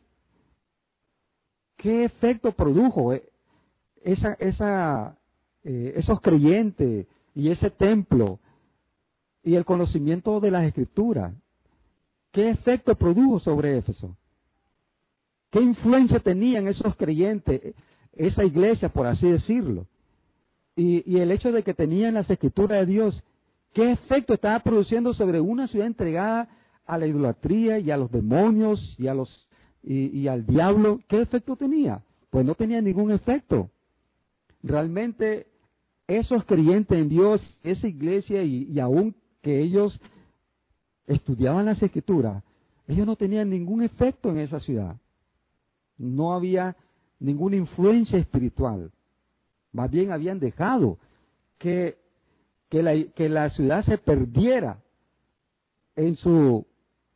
¿qué 1.77 2.05
efecto 2.05 2.53
produjo 2.53 3.13
eh, 3.13 3.23
esa, 4.03 4.35
esa, 4.35 5.17
eh, 5.65 5.95
esos 5.97 6.21
creyentes 6.21 7.07
y 7.35 7.51
ese 7.51 7.71
templo 7.71 8.41
y 9.43 9.55
el 9.55 9.65
conocimiento 9.65 10.41
de 10.41 10.51
las 10.51 10.65
escrituras? 10.65 11.33
¿Qué 12.33 12.51
efecto 12.51 12.95
produjo 12.95 13.41
sobre 13.41 13.79
Éfeso? 13.79 14.17
¿Qué 15.53 15.61
influencia 15.61 16.19
tenían 16.19 16.67
esos 16.67 16.97
creyentes, 16.97 17.75
esa 18.15 18.43
iglesia, 18.43 18.89
por 18.89 19.07
así 19.07 19.29
decirlo? 19.29 19.87
Y, 20.75 21.19
el 21.19 21.31
hecho 21.31 21.53
de 21.53 21.63
que 21.63 21.75
tenían 21.75 22.15
las 22.15 22.31
escrituras 22.31 22.81
de 22.81 22.87
Dios, 22.87 23.23
¿qué 23.75 23.93
efecto 23.93 24.33
estaba 24.33 24.61
produciendo 24.61 25.13
sobre 25.13 25.43
una 25.43 25.69
ciudad 25.69 25.87
entregada 25.87 26.49
a 26.87 26.97
la 26.97 27.07
idolatría 27.07 27.79
y 27.79 27.91
a 27.91 27.99
los 27.99 28.11
demonios 28.11 28.97
y, 28.99 29.09
a 29.09 29.15
los, 29.15 29.29
y, 29.83 30.27
al 30.27 30.47
diablo? 30.47 31.01
¿Qué 31.07 31.21
efecto 31.21 31.55
tenía? 31.55 32.03
Pues 32.31 32.47
no 32.47 32.55
tenía 32.55 32.81
ningún 32.81 33.13
efecto. 33.13 33.69
Realmente 34.63 35.49
esos 36.07 36.47
creyentes 36.47 36.97
en 36.97 37.11
Dios, 37.11 37.43
esa 37.63 37.87
iglesia 37.87 38.43
y, 38.43 38.69
y 38.73 38.81
aún 38.81 39.15
que 39.43 39.61
ellos 39.61 40.01
estudiaban 41.07 41.67
las 41.67 41.83
escrituras, 41.83 42.43
ellos 42.89 43.07
no 43.07 43.17
tenían 43.17 43.51
ningún 43.51 43.83
efecto 43.83 44.31
en 44.31 44.39
esa 44.39 44.59
ciudad. 44.59 44.97
No 45.99 46.35
había 46.35 46.77
ninguna 47.21 47.57
influencia 47.57 48.19
espiritual. 48.19 48.91
Más 49.73 49.91
bien 49.91 50.13
habían 50.13 50.39
dejado 50.39 50.99
que, 51.59 51.97
que, 52.69 52.83
la, 52.83 52.95
que 53.15 53.29
la 53.29 53.51
ciudad 53.51 53.85
se 53.85 53.99
perdiera 53.99 54.83
en 55.97 56.17
su, 56.17 56.67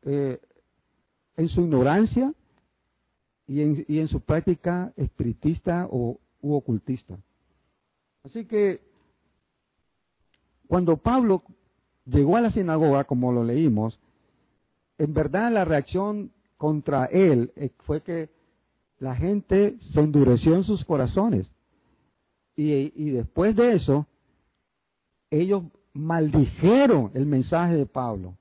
eh, 0.02 0.38
en 1.36 1.48
su 1.48 1.62
ignorancia 1.62 2.32
y 3.46 3.62
en, 3.62 3.84
y 3.88 3.98
en 3.98 4.08
su 4.08 4.20
práctica 4.20 4.92
espiritista 4.96 5.86
o 5.90 6.18
u 6.40 6.54
ocultista. 6.54 7.18
Así 8.24 8.44
que 8.44 8.80
cuando 10.66 10.96
Pablo 10.96 11.42
llegó 12.06 12.36
a 12.36 12.40
la 12.40 12.52
sinagoga, 12.52 13.04
como 13.04 13.32
lo 13.32 13.44
leímos, 13.44 13.98
en 14.98 15.12
verdad 15.12 15.52
la 15.52 15.64
reacción 15.64 16.32
contra 16.56 17.06
él 17.06 17.52
eh, 17.56 17.70
fue 17.84 18.02
que 18.02 18.30
la 18.98 19.14
gente 19.14 19.76
se 19.92 20.00
endureció 20.00 20.54
en 20.54 20.64
sus 20.64 20.84
corazones. 20.84 21.50
Y, 22.56 23.10
después 23.10 23.54
de 23.54 23.74
eso, 23.74 24.06
ellos 25.30 25.64
maldijeron 25.92 27.10
el 27.14 27.26
mensaje 27.26 27.76
de 27.76 27.86
Pablo. 27.86 28.34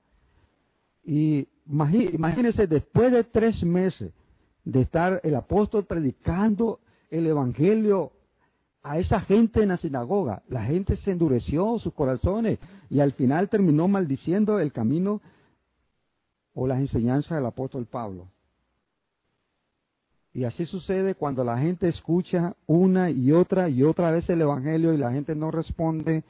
Y 1.04 1.48
imagínense, 1.68 2.68
después 2.68 3.12
de 3.12 3.26
tres 3.26 3.62
meses 3.64 4.14
de 4.64 4.82
estar 4.82 5.20
el 5.24 5.36
apóstol 5.36 5.86
predicando 5.86 6.80
el 7.10 7.28
Evangelio 7.28 8.12
a 8.84 9.00
esa 9.00 9.20
gente 9.22 9.62
en 9.64 9.70
la 9.70 9.78
sinagoga. 9.78 10.44
La 10.48 10.64
gente 10.64 10.96
se 10.98 11.12
endureció 11.12 11.80
sus 11.80 11.94
corazones 11.94 12.60
y 12.90 13.00
al 13.00 13.14
final 13.14 13.50
terminó 13.50 13.88
maldiciendo 13.88 14.60
el 14.60 14.72
camino 14.72 15.22
o 16.54 16.68
las 16.68 16.80
enseñanzas 16.80 17.38
del 17.38 17.48
apóstol 17.48 17.86
Pablo. 17.86 18.28
Y 20.36 20.44
así 20.44 20.66
sucede 20.66 21.16
cuando 21.16 21.46
la 21.46 21.58
gente 21.58 21.88
escucha 21.88 22.58
una 22.68 23.10
y 23.10 23.32
otra 23.32 23.70
y 23.70 23.84
otra 23.84 24.12
vez 24.12 24.30
el 24.30 24.42
Evangelio 24.42 24.94
y 24.94 24.98
la 24.98 25.14
gente 25.14 25.34
no 25.34 25.50
responde 25.50 26.26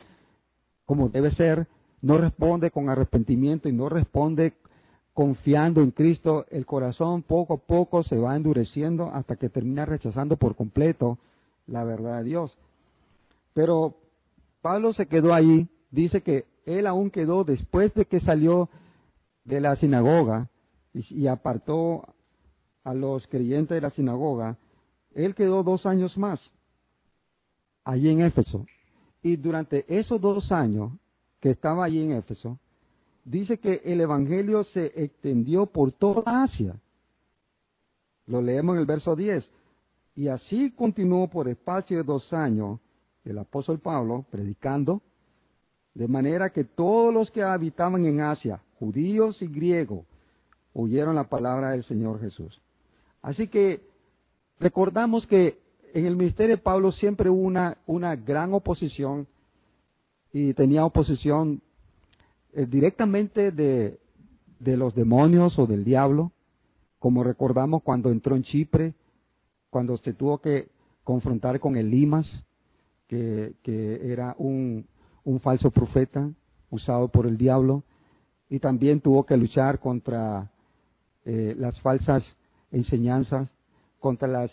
como 0.86 1.10
debe 1.10 1.32
ser, 1.32 1.65
no 2.04 2.20
responde 2.20 2.70
con 2.70 2.88
arrepentimiento 2.88 3.68
y 3.68 3.74
no 3.74 3.89
responde 3.89 4.54
confiando 5.15 5.82
en 5.82 5.89
Cristo, 5.89 6.46
el 6.52 6.68
corazón 6.68 7.24
poco 7.24 7.56
a 7.56 7.58
poco 7.58 8.04
se 8.04 8.15
va 8.15 8.36
endureciendo 8.36 9.10
hasta 9.12 9.38
que 9.38 9.50
termina 9.50 9.86
rechazando 9.86 10.38
por 10.38 10.56
completo 10.56 11.18
la 11.65 11.84
verdad 11.84 12.20
de 12.20 12.26
Dios. 12.26 12.56
Pero 13.56 13.96
Pablo 14.62 14.94
se 14.94 15.08
quedó 15.08 15.34
ahí, 15.34 15.68
dice 15.89 16.22
que 16.22 16.46
él 16.68 16.86
aún 16.86 17.10
quedó 17.10 17.44
después 17.44 17.91
de 17.96 18.06
que 18.06 18.20
salió 18.20 18.70
de 19.46 19.62
la 19.62 19.76
sinagoga 19.78 20.50
y, 20.94 21.26
apartó 21.26 22.08
a 22.86 22.93
los 22.93 23.28
creyentes 23.28 23.76
de 23.76 23.82
la 23.82 23.89
sinagoga, 23.89 24.58
él 25.13 25.36
quedó 25.36 25.63
dos 25.63 25.86
años 25.86 26.17
más 26.17 26.39
allí 27.84 28.10
en 28.10 28.21
Éfeso. 28.21 28.65
Y 29.21 29.38
durante 29.38 29.86
esos 29.88 30.21
dos 30.21 30.52
años 30.52 30.91
que 31.39 31.50
estaba 31.52 31.86
allí 31.86 32.02
en 32.02 32.13
Éfeso, 32.13 32.60
dice 33.24 33.58
que 33.58 33.82
el 33.86 34.02
Evangelio 34.02 34.63
se 34.65 34.86
extendió 35.04 35.65
por 35.65 35.91
toda 35.91 36.43
Asia. 36.43 36.76
Lo 38.28 38.41
leemos 38.41 38.76
en 38.76 38.82
el 38.82 38.86
verso 38.86 39.15
10. 39.15 39.50
Y 40.15 40.28
así 40.28 40.71
continuó 40.71 41.28
por 41.28 41.48
espacio 41.48 41.98
de 41.98 42.04
dos 42.04 42.32
años 42.34 42.80
el 43.24 43.38
apóstol 43.39 43.80
Pablo 43.80 44.26
predicando, 44.30 45.02
de 45.95 46.08
manera 46.08 46.52
que 46.52 46.63
todos 46.63 47.13
los 47.13 47.32
que 47.32 47.41
habitaban 47.41 48.06
en 48.06 48.21
Asia, 48.21 48.62
judíos 48.80 49.41
y 49.41 49.48
griegos, 49.48 50.06
oyeron 50.74 51.15
la 51.15 51.28
palabra 51.28 51.71
del 51.71 51.84
Señor 51.86 52.19
Jesús. 52.19 52.62
Así 53.25 53.47
que 53.47 53.81
recordamos 54.59 55.25
que 55.25 55.57
en 55.95 56.05
el 56.05 56.15
ministerio 56.15 56.57
de 56.57 56.61
Pablo 56.61 56.91
siempre 56.91 57.27
hubo 57.31 57.41
una, 57.88 58.15
gran 58.17 58.53
oposición 58.53 59.25
y 60.31 60.53
tenía 60.53 60.85
oposición 60.85 61.59
eh, 62.53 62.67
directamente 62.67 63.51
de, 63.51 63.97
los 64.59 64.93
demonios 64.93 65.57
o 65.57 65.65
del 65.65 65.83
diablo, 65.83 66.33
como 66.99 67.23
recordamos 67.23 67.81
cuando 67.81 68.11
entró 68.11 68.35
en 68.35 68.43
Chipre 68.43 68.93
cuando 69.71 69.97
se 69.97 70.13
tuvo 70.13 70.38
que 70.38 70.69
confrontar 71.03 71.59
con 71.59 71.77
el 71.77 71.89
Limas, 71.89 72.27
que, 73.07 73.55
era 74.03 74.35
un, 74.38 74.85
falso 75.41 75.71
profeta 75.71 76.29
usado 76.69 77.07
por 77.07 77.25
el 77.25 77.39
diablo, 77.39 77.81
y 78.51 78.59
también 78.59 79.01
tuvo 79.01 79.25
que 79.25 79.35
luchar 79.35 79.79
contra 79.79 80.51
eh, 81.25 81.55
las 81.57 81.79
falsas 81.81 82.23
enseñanzas, 82.71 83.49
contra 83.99 84.28
las 84.28 84.51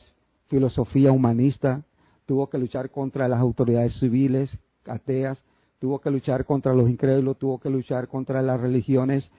filosofía 0.49 1.13
humanista, 1.13 1.83
tuvo 2.27 2.51
que 2.51 2.59
luchar 2.59 2.91
contra 2.91 3.27
las 3.27 3.41
autoridades 3.41 3.99
civiles, 3.99 4.51
ateas, 4.85 5.43
tuvo 5.79 6.01
que 6.01 6.11
luchar 6.11 6.45
contra 6.45 6.75
los 6.75 6.91
incrédulos, 6.91 7.39
tuvo 7.39 7.59
que 7.59 7.71
luchar 7.71 8.07
contra 8.09 8.43
las 8.43 8.61
religiones, 8.61 9.31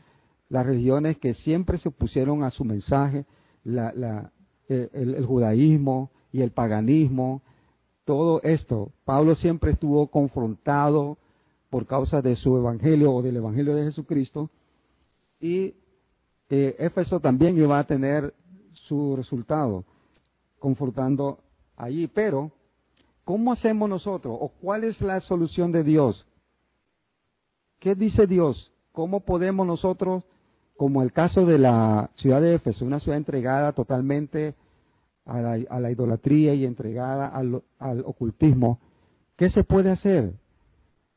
las 0.49 0.65
religiones 0.65 1.17
que 1.19 1.35
siempre 1.35 1.77
se 1.77 1.89
opusieron 1.89 2.43
a 2.43 2.49
su 2.49 2.65
mensaje, 2.65 3.25
la, 3.63 3.93
la, 3.93 4.31
eh, 4.69 4.89
el, 4.93 5.23
judaísmo 5.23 6.09
y 6.31 6.41
el 6.41 6.49
paganismo, 6.49 7.43
todo 8.05 8.41
esto, 8.41 8.91
Pablo 9.05 9.35
siempre 9.35 9.71
estuvo 9.73 10.07
confrontado 10.07 11.17
por 11.69 11.85
causa 11.85 12.21
de 12.21 12.35
su 12.35 12.57
evangelio 12.57 13.13
o 13.13 13.21
del 13.21 13.37
evangelio 13.37 13.75
de 13.75 13.85
Jesucristo. 13.85 14.49
Y 15.39 15.75
eh, 16.49 16.75
Éfeso 16.79 17.19
también 17.19 17.57
iba 17.57 17.79
a 17.79 17.85
tener 17.85 18.33
su 18.87 19.15
resultado 19.15 19.85
confrontando 20.59 21.39
allí. 21.75 22.07
Pero, 22.07 22.51
¿cómo 23.23 23.51
hacemos 23.51 23.89
nosotros? 23.89 24.37
¿O 24.39 24.49
cuál 24.49 24.83
es 24.83 24.99
la 25.01 25.19
solución 25.21 25.71
de 25.71 25.83
Dios? 25.83 26.25
¿Qué 27.79 27.95
dice 27.95 28.27
Dios? 28.27 28.71
¿Cómo 28.91 29.21
podemos 29.21 29.67
nosotros 29.67 30.23
como 30.77 31.03
el 31.03 31.11
caso 31.11 31.45
de 31.45 31.57
la 31.57 32.09
ciudad 32.15 32.41
de 32.41 32.55
Éfeso, 32.55 32.85
una 32.85 32.99
ciudad 32.99 33.17
entregada 33.17 33.73
totalmente 33.73 34.55
a 35.25 35.39
la, 35.41 35.91
idolatría 35.91 36.53
y 36.53 36.65
entregada 36.65 37.27
al, 37.27 37.61
ocultismo, 38.05 38.79
¿qué 39.37 39.49
se 39.49 39.63
puede 39.63 39.91
hacer? 39.91 40.33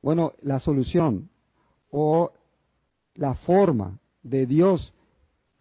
Bueno, 0.02 0.33
la 0.42 0.61
solución 0.61 1.31
o 1.90 2.33
la 3.14 3.35
forma 3.35 3.98
de 4.22 4.46
Dios 4.46 4.92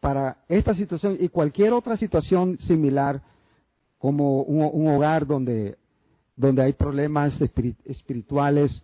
para 0.05 0.37
esta 0.49 0.75
situación 0.75 1.17
y 1.19 1.29
cualquier 1.29 1.73
otra 1.73 1.97
situación 1.97 2.59
similar, 2.67 3.23
como 3.97 4.43
un, 4.43 4.87
hogar 4.87 5.25
donde, 5.25 5.77
donde 6.35 6.61
hay 6.61 6.73
problemas 6.73 7.33
espirituales 7.85 8.83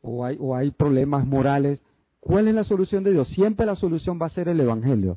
o 0.00 0.24
hay, 0.24 0.36
o 0.40 0.56
hay 0.56 0.72
problemas 0.72 1.24
morales, 1.24 1.80
¿cuál 2.18 2.48
es 2.48 2.56
la 2.56 2.64
solución 2.64 3.04
de 3.04 3.12
Dios? 3.12 3.28
Siempre 3.28 3.66
la 3.66 3.76
solución 3.76 4.18
va 4.20 4.26
a 4.26 4.30
ser 4.30 4.48
el 4.48 4.58
Evangelio. 4.58 5.16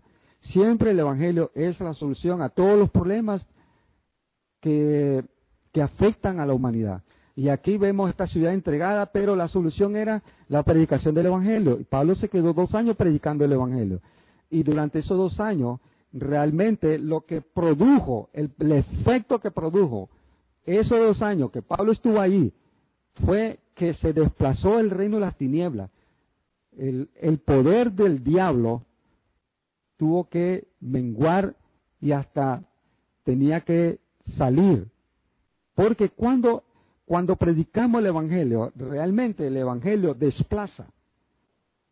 Siempre 0.51 0.91
el 0.91 0.99
Evangelio 0.99 1.49
es 1.55 1.79
la 1.79 1.95
solución 1.95 2.43
a 2.43 2.49
todos 2.49 2.77
los 2.77 2.91
problemas 2.91 3.43
que, 4.61 5.23
que 5.73 5.81
afectan 5.81 6.39
a 6.39 6.45
la 6.45 6.53
humanidad. 6.53 7.01
Y 7.35 7.49
aquí 7.49 7.79
vemos 7.79 8.11
esta 8.11 8.27
ciudad 8.27 8.53
entregada, 8.53 9.07
pero 9.07 9.35
la 9.35 9.47
solución 9.47 9.95
era 9.95 10.21
la 10.49 10.61
predicación 10.61 11.15
del 11.15 11.25
Evangelio. 11.25 11.79
Pablo 11.89 12.13
se 12.13 12.29
quedó 12.29 12.53
dos 12.53 12.75
años 12.75 12.95
predicando 12.95 13.43
el 13.43 13.53
Evangelio. 13.53 14.01
Y 14.49 14.63
durante 14.63 14.99
esos 14.99 15.17
dos 15.17 15.39
años, 15.39 15.79
realmente 16.13 16.97
lo 16.97 17.21
que 17.25 17.41
produjo, 17.41 18.29
el, 18.33 18.51
efecto 18.71 19.39
que 19.39 19.51
produjo 19.51 20.09
esos 20.65 20.97
dos 20.97 21.21
años 21.21 21.51
que 21.51 21.61
Pablo 21.61 21.91
estuvo 21.91 22.19
ahí, 22.19 22.53
fue 23.25 23.59
que 23.75 23.93
se 23.95 24.13
desplazó 24.13 24.79
el 24.79 24.89
reino 24.89 25.17
de 25.17 25.21
las 25.21 25.37
tinieblas. 25.37 25.91
El, 26.77 27.09
el 27.15 27.39
poder 27.39 27.91
del 27.91 28.23
diablo 28.23 28.83
tuvo 29.97 30.27
que 30.29 30.67
menguar 30.79 31.55
y 32.01 32.11
hasta 32.11 32.63
tenía 33.23 33.61
que 33.61 33.99
salir. 34.37 34.87
Porque 35.75 36.09
cuando 36.09 36.63
cuando 37.05 37.35
predicamos 37.35 37.99
el 37.99 38.07
Evangelio, 38.07 38.71
realmente 38.75 39.47
el 39.47 39.57
Evangelio 39.57 40.15
desplaza 40.15 40.87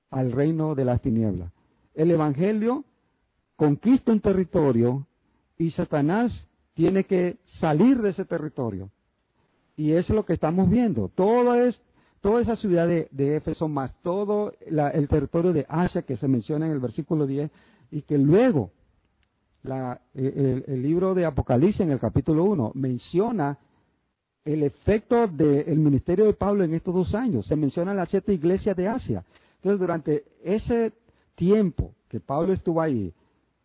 al 0.10 0.32
reino 0.32 0.76
de 0.76 0.86
las 0.86 1.02
tinieblas. 1.02 1.52
El 1.94 2.12
Evangelio 2.12 2.84
conquista 3.56 4.12
un 4.12 4.20
territorio 4.20 5.06
y 5.58 5.72
Satanás 5.72 6.32
tiene 6.74 7.04
que 7.04 7.38
salir 7.60 8.02
de 8.02 8.10
ese 8.10 8.26
territorio. 8.26 8.90
Y 9.76 9.92
eso 9.92 10.14
es 10.14 10.16
lo 10.16 10.26
que 10.26 10.34
estamos 10.34 10.70
viendo. 10.70 11.10
Todo 11.10 11.56
es, 11.56 11.80
toda 12.22 12.42
esa 12.42 12.56
ciudad 12.56 12.88
de, 12.88 13.36
Éfeso, 13.36 13.68
más 13.68 13.94
todo 14.02 14.54
el 14.60 15.08
territorio 15.08 15.54
de 15.54 15.66
Asia 15.68 16.04
que 16.04 16.18
se 16.18 16.28
menciona 16.28 16.66
en 16.66 16.74
el 16.74 16.80
versículo 16.80 17.26
10, 17.28 17.52
y 17.92 18.02
que 18.04 18.18
luego 18.18 18.72
el, 19.64 20.64
el, 20.68 20.82
libro 20.82 21.14
de 21.14 21.26
Apocalipsis 21.26 21.82
en 21.82 21.92
el 21.92 22.00
capítulo 22.00 22.44
1 22.44 22.72
menciona 22.76 23.58
el 24.46 24.64
efecto 24.64 25.28
del 25.28 25.80
ministerio 25.80 26.26
de 26.26 26.34
Pablo 26.34 26.64
en 26.64 26.74
estos 26.74 26.94
dos 26.94 27.16
años. 27.16 27.46
Se 27.46 27.56
mencionan 27.56 27.96
las 27.96 28.10
siete 28.10 28.34
iglesias 28.34 28.76
de 28.76 28.90
Asia. 28.90 29.24
Entonces, 29.58 29.80
durante 29.80 30.26
ese 30.44 30.92
tiempo 31.36 31.94
que 32.10 32.20
Pablo 32.20 32.54
estuvo 32.54 32.82
ahí, 32.82 33.14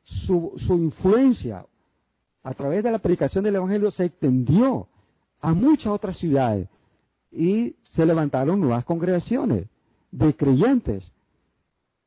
su, 0.03 0.55
su 0.67 0.75
influencia 0.75 1.67
a 2.43 2.55
través 2.55 2.83
de 2.83 2.91
la 2.91 2.99
predicación 2.99 3.45
del 3.45 3.57
Evangelio 3.57 3.91
se 3.91 4.07
extendió 4.07 4.89
a 5.41 5.53
muchas 5.53 5.89
otras 5.89 6.17
ciudades 6.19 6.69
y 7.31 7.77
se 7.95 8.07
levantaron 8.07 8.61
nuevas 8.61 8.85
congregaciones 8.85 9.69
de 10.11 10.35
creyentes. 10.35 11.05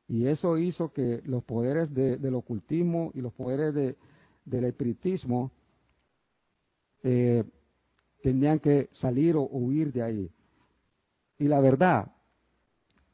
Y 0.08 0.26
eso 0.26 0.58
hizo 0.58 0.92
que 0.92 1.22
los 1.24 1.44
poderes 1.44 1.94
del 1.94 2.34
ocultismo 2.34 3.12
y 3.14 3.20
los 3.20 3.32
poderes 3.32 3.74
del 4.44 4.64
espiritismo 4.64 5.50
eh, 7.02 7.44
tenían 8.22 8.58
que 8.58 8.90
salir 9.00 9.36
o 9.36 9.42
huir 9.42 9.92
de 9.92 10.02
ahí. 10.02 10.30
Y 11.38 11.44
la 11.48 11.60
verdad, 11.60 12.12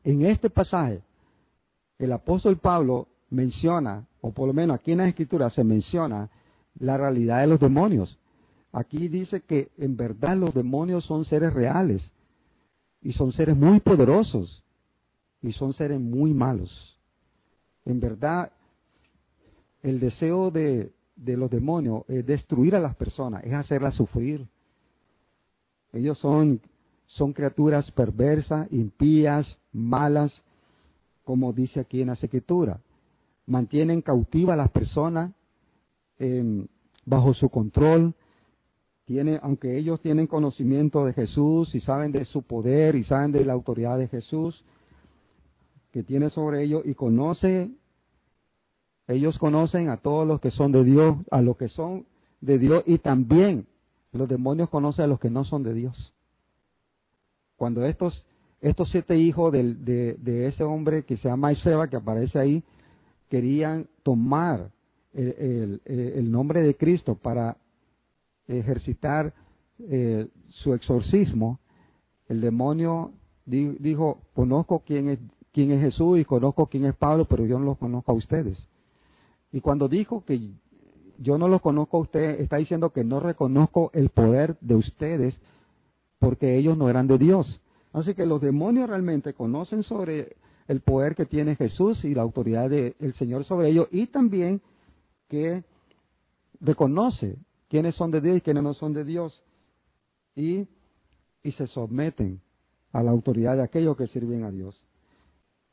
en 0.02 0.24
este 0.26 0.50
pasaje, 0.50 1.02
el 1.98 2.12
apóstol 2.12 2.58
Pablo 2.58 3.08
menciona, 3.30 4.06
o 4.20 4.32
por 4.32 4.46
lo 4.46 4.54
menos 4.54 4.76
aquí 4.76 4.92
en 4.92 4.98
la 4.98 5.08
escritura 5.08 5.50
se 5.50 5.64
menciona, 5.64 6.30
la 6.78 6.96
realidad 6.96 7.40
de 7.40 7.48
los 7.48 7.60
demonios. 7.60 8.18
Aquí 8.72 9.08
dice 9.08 9.40
que 9.40 9.70
en 9.78 9.96
verdad 9.96 10.36
los 10.36 10.54
demonios 10.54 11.04
son 11.04 11.24
seres 11.24 11.52
reales 11.52 12.02
y 13.02 13.12
son 13.12 13.32
seres 13.32 13.56
muy 13.56 13.80
poderosos 13.80 14.62
y 15.42 15.52
son 15.52 15.72
seres 15.74 16.00
muy 16.00 16.32
malos. 16.34 16.98
En 17.84 18.00
verdad, 18.00 18.52
el 19.82 19.98
deseo 19.98 20.50
de, 20.50 20.92
los 21.16 21.50
demonios 21.50 22.04
es 22.08 22.24
destruir 22.26 22.76
a 22.76 22.80
las 22.80 22.94
personas, 22.94 23.44
es 23.44 23.54
hacerlas 23.54 23.94
sufrir, 23.94 24.46
ellos 25.92 26.18
son 26.18 26.60
criaturas 27.32 27.90
perversas, 27.92 28.70
impías, 28.70 29.46
malas, 29.72 30.30
como 31.28 31.52
dice 31.52 31.80
aquí 31.80 32.00
en 32.00 32.06
la 32.06 32.14
escritura. 32.14 32.80
Mantienen 33.44 34.00
cautiva 34.00 34.54
a 34.54 34.56
las 34.56 34.70
personas 34.70 35.30
em, 36.18 36.66
bajo 37.04 37.34
su 37.34 37.50
control. 37.50 38.14
Tiene, 39.04 39.38
aunque 39.42 39.76
ellos 39.76 40.00
tienen 40.00 40.26
conocimiento 40.26 41.04
de 41.04 41.12
Jesús 41.12 41.74
y 41.74 41.80
saben 41.80 42.12
de 42.12 42.24
su 42.24 42.44
poder 42.44 42.94
y 42.94 43.04
saben 43.04 43.32
de 43.32 43.44
la 43.44 43.52
autoridad 43.52 43.98
de 43.98 44.08
Jesús 44.08 44.64
que 45.92 46.02
tiene 46.02 46.30
sobre 46.30 46.64
ellos 46.64 46.80
y 46.86 46.94
conoce, 46.94 47.72
ellos 49.06 49.38
conocen 49.38 49.90
a 49.90 49.98
todos 49.98 50.26
los 50.26 50.40
que 50.40 50.50
son 50.50 50.72
de 50.72 50.82
Dios, 50.82 51.14
a 51.30 51.42
los 51.42 51.58
que 51.58 51.68
son 51.68 52.06
de 52.40 52.58
Dios 52.58 52.84
y 52.86 53.00
también 53.00 53.66
los 54.12 54.30
demonios 54.30 54.70
conocen 54.70 55.04
a 55.04 55.08
los 55.08 55.20
que 55.20 55.28
no 55.28 55.44
son 55.44 55.62
de 55.62 55.74
Dios. 55.74 56.14
Cuando 57.56 57.84
estos, 57.84 58.24
estos 58.60 58.90
siete 58.90 59.16
hijos 59.16 59.52
de, 59.52 60.46
ese 60.48 60.64
hombre 60.64 61.04
que 61.04 61.16
se 61.18 61.28
llama 61.28 61.52
Iseba, 61.52 61.88
que 61.88 61.96
aparece 61.96 62.38
ahí, 62.38 62.62
querían 63.28 63.86
tomar 64.02 64.70
el, 65.12 66.30
nombre 66.30 66.62
de 66.62 66.76
Cristo 66.76 67.14
para 67.14 67.56
ejercitar 68.46 69.32
eh, 69.78 70.28
su 70.48 70.74
exorcismo, 70.74 71.60
el 72.28 72.40
demonio 72.40 73.12
dijo, 73.46 74.20
conozco 74.34 74.82
quién 74.84 75.08
es, 75.08 75.18
quién 75.52 75.70
es 75.70 75.80
Jesús 75.80 76.18
y 76.18 76.24
conozco 76.24 76.66
quién 76.66 76.84
es 76.84 76.94
Pablo, 76.94 77.24
pero 77.24 77.46
yo 77.46 77.58
no 77.58 77.64
los 77.64 77.78
conozco 77.78 78.12
a 78.12 78.14
ustedes. 78.14 78.58
Y 79.52 79.60
cuando 79.60 79.88
dijo 79.88 80.24
que 80.24 80.50
yo 81.18 81.38
no 81.38 81.48
los 81.48 81.60
conozco 81.60 81.96
a 81.96 82.00
ustedes, 82.00 82.40
está 82.40 82.56
diciendo 82.56 82.90
que 82.90 83.04
no 83.04 83.20
reconozco 83.20 83.90
el 83.94 84.10
poder 84.10 84.56
de 84.60 84.74
ustedes 84.74 85.38
porque 86.18 86.56
ellos 86.56 86.76
no 86.76 86.90
eran 86.90 87.06
de 87.06 87.18
Dios. 87.18 87.60
Así 87.98 88.14
que 88.14 88.26
los 88.26 88.40
demonios 88.40 88.88
realmente 88.88 89.34
conocen 89.34 89.82
sobre 89.82 90.36
el 90.66 90.80
poder 90.80 91.14
que 91.14 91.26
tiene 91.26 91.56
Jesús 91.56 92.04
y 92.04 92.14
la 92.14 92.22
autoridad 92.22 92.68
del 92.68 93.14
Señor 93.14 93.44
sobre 93.44 93.70
ellos 93.70 93.88
y 93.90 94.06
también 94.06 94.60
que 95.28 95.64
reconoce 96.60 97.36
quiénes 97.68 97.94
son 97.94 98.10
de 98.10 98.20
Dios 98.20 98.36
y 98.38 98.40
quiénes 98.40 98.62
no 98.62 98.74
son 98.74 98.92
de 98.92 99.04
Dios 99.04 99.42
y, 100.34 100.66
y 101.42 101.52
se 101.52 101.66
someten 101.68 102.40
a 102.92 103.02
la 103.02 103.10
autoridad 103.10 103.56
de 103.56 103.62
aquellos 103.62 103.96
que 103.96 104.06
sirven 104.06 104.44
a 104.44 104.50
Dios. 104.50 104.84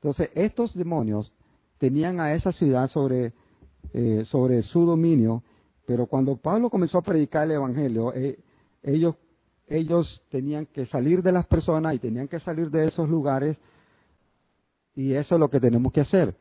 Entonces, 0.01 0.29
estos 0.35 0.73
demonios 0.75 1.31
tenían 1.77 2.19
a 2.19 2.33
esa 2.33 2.51
ciudad 2.51 2.89
sobre 2.89 3.33
eh, 3.93 4.25
sobre 4.29 4.61
su 4.63 4.85
dominio, 4.85 5.43
pero 5.85 6.07
cuando 6.07 6.38
Pablo 6.38 6.69
comenzó 6.69 6.97
a 6.97 7.01
predicar 7.01 7.45
el 7.45 7.51
Evangelio, 7.51 8.13
eh, 8.13 8.39
ellos, 8.83 9.15
ellos 9.67 10.23
tenían 10.30 10.65
que 10.67 10.86
salir 10.86 11.23
de 11.23 11.32
las 11.32 11.45
personas 11.47 11.95
y 11.95 11.99
tenían 11.99 12.28
que 12.28 12.39
salir 12.39 12.69
de 12.69 12.88
esos 12.88 13.10
lugares 13.10 13.58
y 14.95 15.13
eso 15.13 15.36
es 15.36 15.39
lo 15.39 15.49
que 15.49 15.60
tenemos 15.60 15.91
que 15.91 16.01
hacer. 16.01 16.36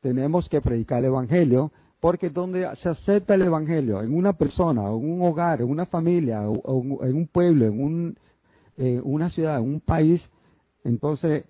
Tenemos 0.00 0.48
que 0.48 0.60
predicar 0.60 1.00
el 1.00 1.06
Evangelio 1.06 1.72
porque 2.00 2.30
donde 2.30 2.68
se 2.82 2.88
acepta 2.88 3.34
el 3.34 3.42
Evangelio, 3.42 4.02
en 4.02 4.14
una 4.14 4.34
persona, 4.34 4.82
en 4.82 4.94
un 4.94 5.22
hogar, 5.22 5.60
en 5.60 5.68
una 5.68 5.86
familia, 5.86 6.42
en 6.42 7.16
un 7.16 7.28
pueblo, 7.32 7.66
en 7.66 7.82
un, 7.82 8.18
una 9.02 9.30
ciudad, 9.30 9.58
en 9.58 9.64
un 9.64 9.80
país, 9.80 10.22
entonces 10.84 11.44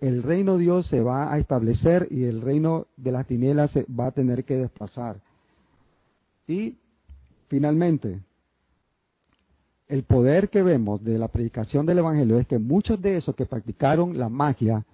el 0.00 0.22
reino 0.22 0.56
de 0.56 0.64
Dios 0.64 0.86
se 0.86 1.00
va 1.00 1.32
a 1.32 1.38
establecer 1.38 2.08
y 2.10 2.24
el 2.24 2.40
reino 2.40 2.86
de 2.96 3.12
las 3.12 3.26
tinieblas 3.26 3.70
se 3.72 3.84
va 3.84 4.06
a 4.06 4.12
tener 4.12 4.44
que 4.44 4.56
desplazar. 4.56 5.20
Y 6.48 6.76
finalmente, 7.48 8.20
el 9.88 10.04
poder 10.04 10.48
que 10.48 10.62
vemos 10.62 11.02
de 11.04 11.18
la 11.18 11.28
predicación 11.28 11.86
del 11.86 11.98
Evangelio 11.98 12.38
es 12.38 12.46
que 12.46 12.58
muchos 12.58 13.00
de 13.00 13.16
esos 13.16 13.34
que 13.34 13.46
practicaron 13.46 14.18
la 14.18 14.28
magia 14.28 14.84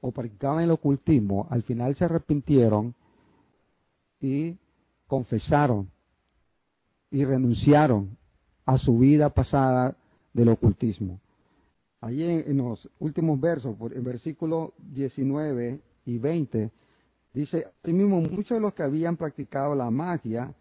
o 0.00 0.12
practicaban 0.12 0.62
el 0.62 0.70
ocultismo, 0.70 1.46
al 1.50 1.62
final 1.62 1.96
se 1.96 2.04
arrepintieron 2.04 2.94
y 4.20 4.56
confesaron 5.06 5.90
y 7.10 7.24
renunciaron 7.24 8.16
a 8.64 8.78
su 8.78 8.98
vida 8.98 9.30
pasada 9.30 9.96
del 10.32 10.48
ocultismo. 10.48 11.20
Allí 12.00 12.24
en, 12.24 12.58
los 12.58 12.88
últimos 12.98 13.40
versos, 13.40 13.76
en 13.94 14.04
versículos 14.04 14.70
19 14.78 15.80
y 16.04 16.18
20, 16.18 16.70
dice, 17.32 17.66
mismo 17.84 18.20
muchos 18.20 18.56
de 18.56 18.60
los 18.60 18.74
que 18.74 18.82
habían 18.82 19.16
practicado 19.16 19.74
la 19.74 19.90
magia 19.90 20.52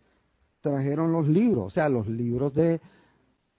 trajeron 0.62 1.12
los 1.12 1.28
libros, 1.28 1.68
o 1.68 1.70
sea, 1.70 1.90
los 1.90 2.08
libros 2.08 2.54
de 2.56 2.80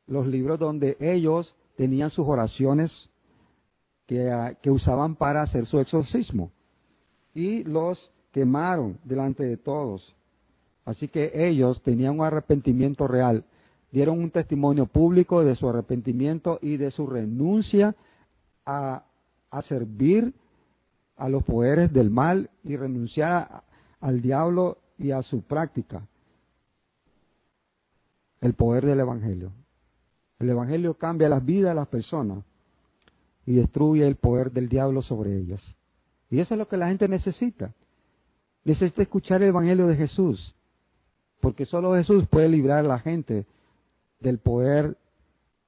los 0.06 0.26
libros 0.26 0.58
donde 0.58 0.96
ellos 1.00 1.54
tenían 1.76 2.10
sus 2.10 2.26
oraciones 2.26 2.90
que, 4.06 4.30
ah, 4.30 4.54
que 4.62 4.70
usaban 4.70 5.16
para 5.16 5.42
hacer 5.42 5.66
su 5.66 5.78
exorcismo. 5.78 6.50
Y 7.34 7.64
los 7.64 8.12
quemaron 8.32 8.98
delante 9.04 9.44
de 9.44 9.56
todos. 9.56 10.14
Así 10.84 11.08
que 11.08 11.32
ellos 11.48 11.82
tenían 11.82 12.20
un 12.20 12.24
arrepentimiento 12.24 13.08
real, 13.08 13.44
dieron 13.90 14.20
un 14.20 14.30
testimonio 14.30 14.86
público 14.86 15.42
de 15.42 15.56
su 15.56 15.68
arrepentimiento 15.68 16.58
y 16.62 16.76
de 16.76 16.90
su 16.90 17.06
renuncia 17.06 17.96
a, 18.64 19.04
a 19.50 19.62
servir 19.62 20.32
a 21.16 21.28
los 21.28 21.42
poderes 21.44 21.92
del 21.92 22.10
mal 22.10 22.50
y 22.62 22.76
renunciar 22.76 23.62
al 24.00 24.20
diablo 24.20 24.78
y 24.98 25.10
a 25.10 25.22
su 25.22 25.42
práctica. 25.42 26.06
El 28.40 28.54
poder 28.54 28.86
del 28.86 29.00
Evangelio. 29.00 29.50
El 30.38 30.50
Evangelio 30.50 30.94
cambia 30.94 31.28
las 31.28 31.44
vidas 31.44 31.70
de 31.70 31.74
las 31.74 31.88
personas 31.88 32.44
y 33.46 33.54
destruye 33.54 34.06
el 34.06 34.16
poder 34.16 34.52
del 34.52 34.68
diablo 34.68 35.02
sobre 35.02 35.36
ellas. 35.36 35.62
Y 36.30 36.40
eso 36.40 36.54
es 36.54 36.58
lo 36.58 36.68
que 36.68 36.76
la 36.76 36.88
gente 36.88 37.08
necesita. 37.08 37.72
Necesita 38.64 39.02
escuchar 39.02 39.42
el 39.42 39.50
Evangelio 39.50 39.86
de 39.86 39.96
Jesús, 39.96 40.54
porque 41.40 41.64
solo 41.66 41.94
Jesús 41.94 42.26
puede 42.26 42.48
librar 42.48 42.80
a 42.80 42.88
la 42.88 42.98
gente 42.98 43.46
del 44.20 44.38
poder 44.38 44.96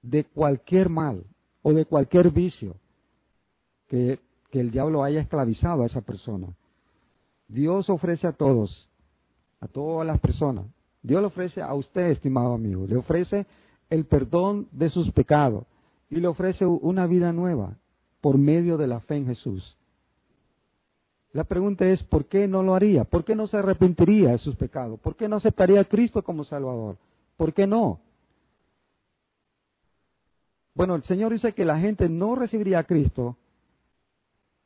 de 0.02 0.24
cualquier 0.24 0.88
mal 0.88 1.24
o 1.62 1.72
de 1.72 1.85
cualquier 1.85 2.31
vicio 2.31 2.74
que, 3.88 4.18
que 4.50 4.61
el 4.61 4.70
diablo 4.70 5.04
haya 5.04 5.20
esclavizado 5.20 5.83
a 5.83 5.87
esa 5.87 6.00
persona. 6.00 6.48
Dios 7.46 7.88
ofrece 7.88 8.26
a 8.26 8.33
todos, 8.33 8.88
a 9.61 9.68
todas 9.68 10.07
las 10.07 10.18
personas. 10.20 10.66
Dios 11.02 11.20
le 11.20 11.28
ofrece 11.28 11.62
a 11.62 11.72
usted, 11.74 12.11
estimado 12.11 12.54
amigo, 12.54 12.87
le 12.87 12.96
ofrece 12.96 13.46
el 13.90 14.05
perdón 14.05 14.68
de 14.72 14.90
sus 14.90 15.11
pecados 15.12 15.64
y 16.11 16.16
le 16.16 16.29
ofrece 16.29 16.66
una 16.66 17.07
vida 17.07 17.33
nueva 17.33 17.77
por 18.20 18.38
medio 18.38 18.77
de 18.77 18.87
la 18.87 19.01
fe 19.01 19.16
en 19.16 19.27
Jesús. 19.27 19.77
La 21.33 21.44
pregunta 21.44 21.87
es, 21.87 22.03
¿por 22.05 22.24
qué 22.27 22.48
no 22.48 22.62
lo 22.62 22.74
haría? 22.74 23.05
¿Por 23.05 23.24
qué 23.24 23.35
no 23.35 23.46
se 23.46 23.59
arrepentiría 23.59 24.31
de 24.31 24.38
sus 24.38 24.57
pecados? 24.57 24.98
¿Por 25.01 25.14
qué 25.14 25.29
no 25.29 25.37
aceptaría 25.37 25.81
a 25.81 25.85
Cristo 25.85 26.22
como 26.22 26.44
Salvador? 26.44 26.96
¿Por 27.37 27.53
qué 27.53 27.66
no? 27.66 28.01
Bueno, 30.74 30.94
el 30.94 31.03
Señor 31.05 31.33
dice 31.33 31.53
que 31.53 31.64
la 31.64 31.79
gente 31.81 32.09
no 32.09 32.35
recibiría 32.35 32.79
a 32.79 32.85
Cristo 32.85 33.37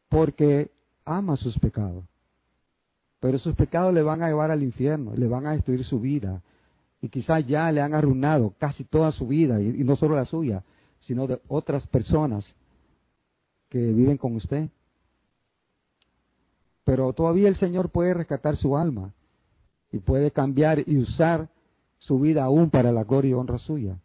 porque 0.08 0.70
ama 1.04 1.36
sus 1.36 1.58
pecados. 1.58 2.04
Pero 3.18 3.38
sus 3.38 3.54
pecados 3.54 3.94
le 3.94 4.02
van 4.02 4.22
a 4.22 4.28
llevar 4.28 4.50
al 4.50 4.62
infierno, 4.62 5.14
le 5.16 5.26
van 5.26 5.46
a 5.46 5.52
destruir 5.52 5.84
su 5.84 6.00
vida. 6.00 6.42
Y 7.02 7.08
quizás 7.08 7.44
ya 7.46 7.70
le 7.72 7.80
han 7.80 7.94
arruinado 7.94 8.54
casi 8.58 8.84
toda 8.84 9.10
su 9.10 9.26
vida, 9.26 9.60
y, 9.60 9.84
no 9.84 9.96
solo 9.96 10.14
la 10.14 10.24
suya, 10.24 10.62
sino 11.00 11.26
de 11.26 11.40
otras 11.48 11.84
personas 11.88 12.46
que 13.68 13.78
viven 13.78 14.16
con 14.16 14.36
usted. 14.36 14.68
Pero 16.84 17.12
todavía 17.12 17.48
el 17.48 17.56
Señor 17.56 17.90
puede 17.90 18.14
rescatar 18.14 18.56
su 18.56 18.76
alma 18.76 19.12
y 19.90 19.98
puede 19.98 20.30
cambiar 20.30 20.88
y 20.88 20.96
usar 20.96 21.48
su 21.98 22.20
vida 22.20 22.44
aún 22.44 22.70
para 22.70 22.92
la 22.92 23.02
gloria 23.02 23.30
y 23.30 23.34
honra 23.34 23.58
suya. 23.58 23.98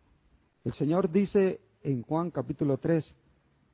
El 0.65 0.73
Señor 0.73 1.11
dice 1.11 1.61
en 1.83 2.01
Juan 2.01 2.31
capítulo 2.31 2.79
3, 2.79 3.05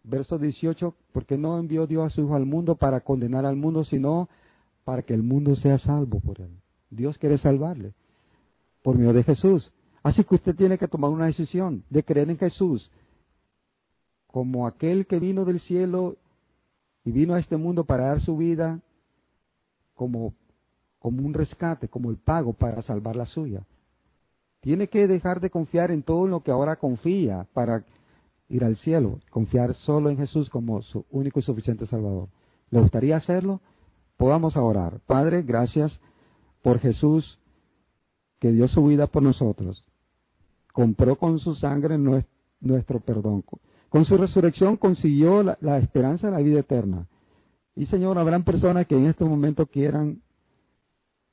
verso 0.04 0.38
18, 0.38 0.94
porque 1.14 1.38
no 1.38 1.58
envió 1.60 1.88
Dios 1.88 2.06
a 2.06 2.10
su 2.10 2.22
Hijo 2.22 2.36
al 2.36 2.46
mundo 2.46 2.76
para 2.76 3.00
condenar 3.00 3.46
al 3.46 3.56
mundo, 3.56 3.86
sino 3.86 4.28
para 4.84 5.02
que 5.02 5.14
el 5.14 5.24
mundo 5.24 5.56
sea 5.56 5.80
salvo 5.80 6.20
por 6.20 6.42
él. 6.42 6.52
Dios 6.90 7.18
quiere 7.18 7.38
salvarle 7.38 7.94
por 8.84 8.98
medio 8.98 9.14
de 9.14 9.24
Jesús. 9.24 9.72
Así 10.04 10.24
que 10.24 10.36
usted 10.36 10.56
tiene 10.56 10.78
que 10.78 10.88
tomar 10.88 11.10
una 11.10 11.26
decisión 11.26 11.84
de 11.90 12.04
creer 12.04 12.30
en 12.30 12.38
Jesús 12.38 12.92
como 14.28 14.68
aquel 14.68 15.08
que 15.08 15.20
vino 15.20 15.46
del 15.46 15.62
cielo 15.62 16.18
y 17.06 17.12
vino 17.12 17.34
a 17.34 17.40
este 17.40 17.58
mundo 17.58 17.86
para 17.86 18.08
dar 18.08 18.22
su 18.22 18.38
vida 18.38 18.82
como, 19.94 20.34
como 21.00 21.26
un 21.26 21.34
rescate, 21.34 21.88
como 21.88 22.10
el 22.10 22.18
pago 22.18 22.54
para 22.54 22.82
salvar 22.82 23.16
la 23.16 23.26
suya. 23.26 23.64
Tiene 24.62 24.88
que 24.88 25.08
dejar 25.08 25.40
de 25.40 25.50
confiar 25.50 25.92
en 25.92 26.04
todo 26.04 26.28
lo 26.28 26.42
que 26.42 26.52
ahora 26.52 26.78
confía 26.78 27.48
para 27.54 27.86
ir 28.50 28.64
al 28.64 28.78
cielo, 28.78 29.20
confiar 29.30 29.76
solo 29.76 30.10
en 30.10 30.18
Jesús 30.18 30.50
como 30.50 30.82
su 30.82 31.06
único 31.12 31.40
y 31.40 31.44
suficiente 31.44 31.88
Salvador. 31.88 32.30
¿Le 32.72 32.80
gustaría 32.80 33.18
hacerlo? 33.18 33.62
Podamos 34.18 34.58
orar. 34.58 35.00
Padre, 35.06 35.44
gracias 35.44 35.92
por 36.62 36.80
Jesús 36.80 37.40
que 38.44 38.52
dio 38.52 38.68
su 38.68 38.86
vida 38.86 39.08
por 39.08 39.24
nosotros. 39.24 39.86
Compró 40.74 41.16
con 41.16 41.40
su 41.40 41.56
sangre 41.56 41.98
nuestro 41.98 43.00
perdón. 43.00 43.42
Con 43.88 44.04
su 44.04 44.18
resurrección 44.18 44.76
consiguió 44.76 45.44
la, 45.44 45.78
esperanza 45.78 46.28
de 46.28 46.34
la 46.34 46.40
vida 46.40 46.60
eterna. 46.60 47.08
Y 47.74 47.86
Señor, 47.86 48.18
habrán 48.18 48.44
personas 48.44 48.86
que 48.86 48.98
en 48.98 49.06
este 49.06 49.24
momento 49.24 49.66
quieran 49.68 50.20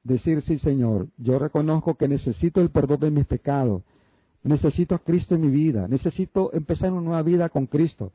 decir, 0.05 0.41
sí 0.43 0.61
Señor, 0.61 1.09
yo 1.17 1.41
reconozco 1.41 1.97
que 1.97 2.07
necesito 2.07 2.61
el 2.61 2.71
perdón 2.71 3.01
de 3.01 3.11
mis 3.11 3.27
pecados, 3.27 3.83
necesito 4.45 4.95
a 4.95 5.01
Cristo 5.01 5.35
en 5.35 5.41
mi 5.41 5.51
vida, 5.51 5.89
necesito 5.89 6.53
empezar 6.53 6.93
una 6.93 7.01
nueva 7.01 7.23
vida 7.23 7.49
con 7.49 7.67
Cristo. 7.67 8.13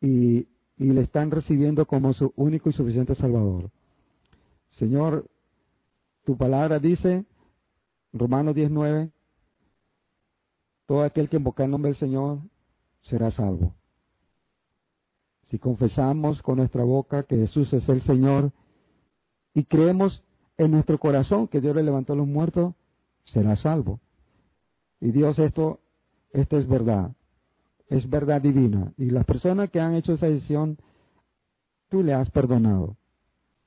Y, 0.00 0.48
y 0.78 0.84
le 0.86 1.02
están 1.02 1.30
recibiendo 1.30 1.84
como 1.84 2.14
su 2.14 2.32
único 2.36 2.70
y 2.70 2.72
suficiente 2.72 3.14
Salvador. 3.14 3.68
Señor, 4.78 5.26
tu 6.24 6.38
palabra 6.38 6.78
dice, 6.78 7.26
Romanos 8.14 8.54
19, 8.54 9.10
todo 10.86 11.02
aquel 11.02 11.28
que 11.28 11.36
invoca 11.36 11.64
el 11.64 11.70
nombre 11.72 11.90
del 11.90 11.98
Señor 11.98 12.38
será 13.02 13.32
salvo. 13.32 13.74
Si 15.50 15.58
confesamos 15.58 16.40
con 16.42 16.58
nuestra 16.58 16.84
boca 16.84 17.24
que 17.24 17.36
Jesús 17.36 17.72
es 17.72 17.88
el 17.88 18.02
Señor 18.04 18.52
y 19.52 19.64
creemos 19.64 20.22
en 20.58 20.70
nuestro 20.70 20.98
corazón 20.98 21.48
que 21.48 21.60
Dios 21.60 21.74
le 21.74 21.82
levantó 21.82 22.12
a 22.12 22.16
los 22.16 22.28
muertos, 22.28 22.74
será 23.24 23.56
salvo. 23.56 23.98
Y 25.00 25.10
Dios 25.10 25.36
esto, 25.40 25.80
esto 26.30 26.56
es 26.56 26.68
verdad, 26.68 27.16
es 27.88 28.08
verdad 28.08 28.40
divina. 28.40 28.92
Y 28.96 29.10
las 29.10 29.24
personas 29.24 29.70
que 29.70 29.80
han 29.80 29.94
hecho 29.94 30.12
esa 30.12 30.26
decisión, 30.26 30.78
tú 31.88 32.04
le 32.04 32.14
has 32.14 32.30
perdonado 32.30 32.96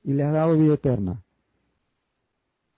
y 0.02 0.14
le 0.14 0.24
has 0.24 0.32
dado 0.32 0.56
vida 0.56 0.74
eterna. 0.74 1.22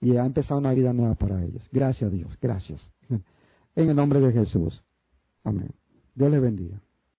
Y 0.01 0.17
ha 0.17 0.25
empezado 0.25 0.59
una 0.59 0.73
vida 0.73 0.91
nueva 0.93 1.15
para 1.15 1.43
ellos. 1.43 1.63
Gracias 1.71 2.11
a 2.11 2.13
Dios, 2.13 2.37
gracias. 2.41 2.81
En 3.73 3.89
el 3.89 3.95
nombre 3.95 4.19
de 4.19 4.33
Jesús. 4.33 4.83
Amén. 5.45 5.71
Dios 6.13 6.29
le 6.29 6.41
bendiga. 6.41 6.81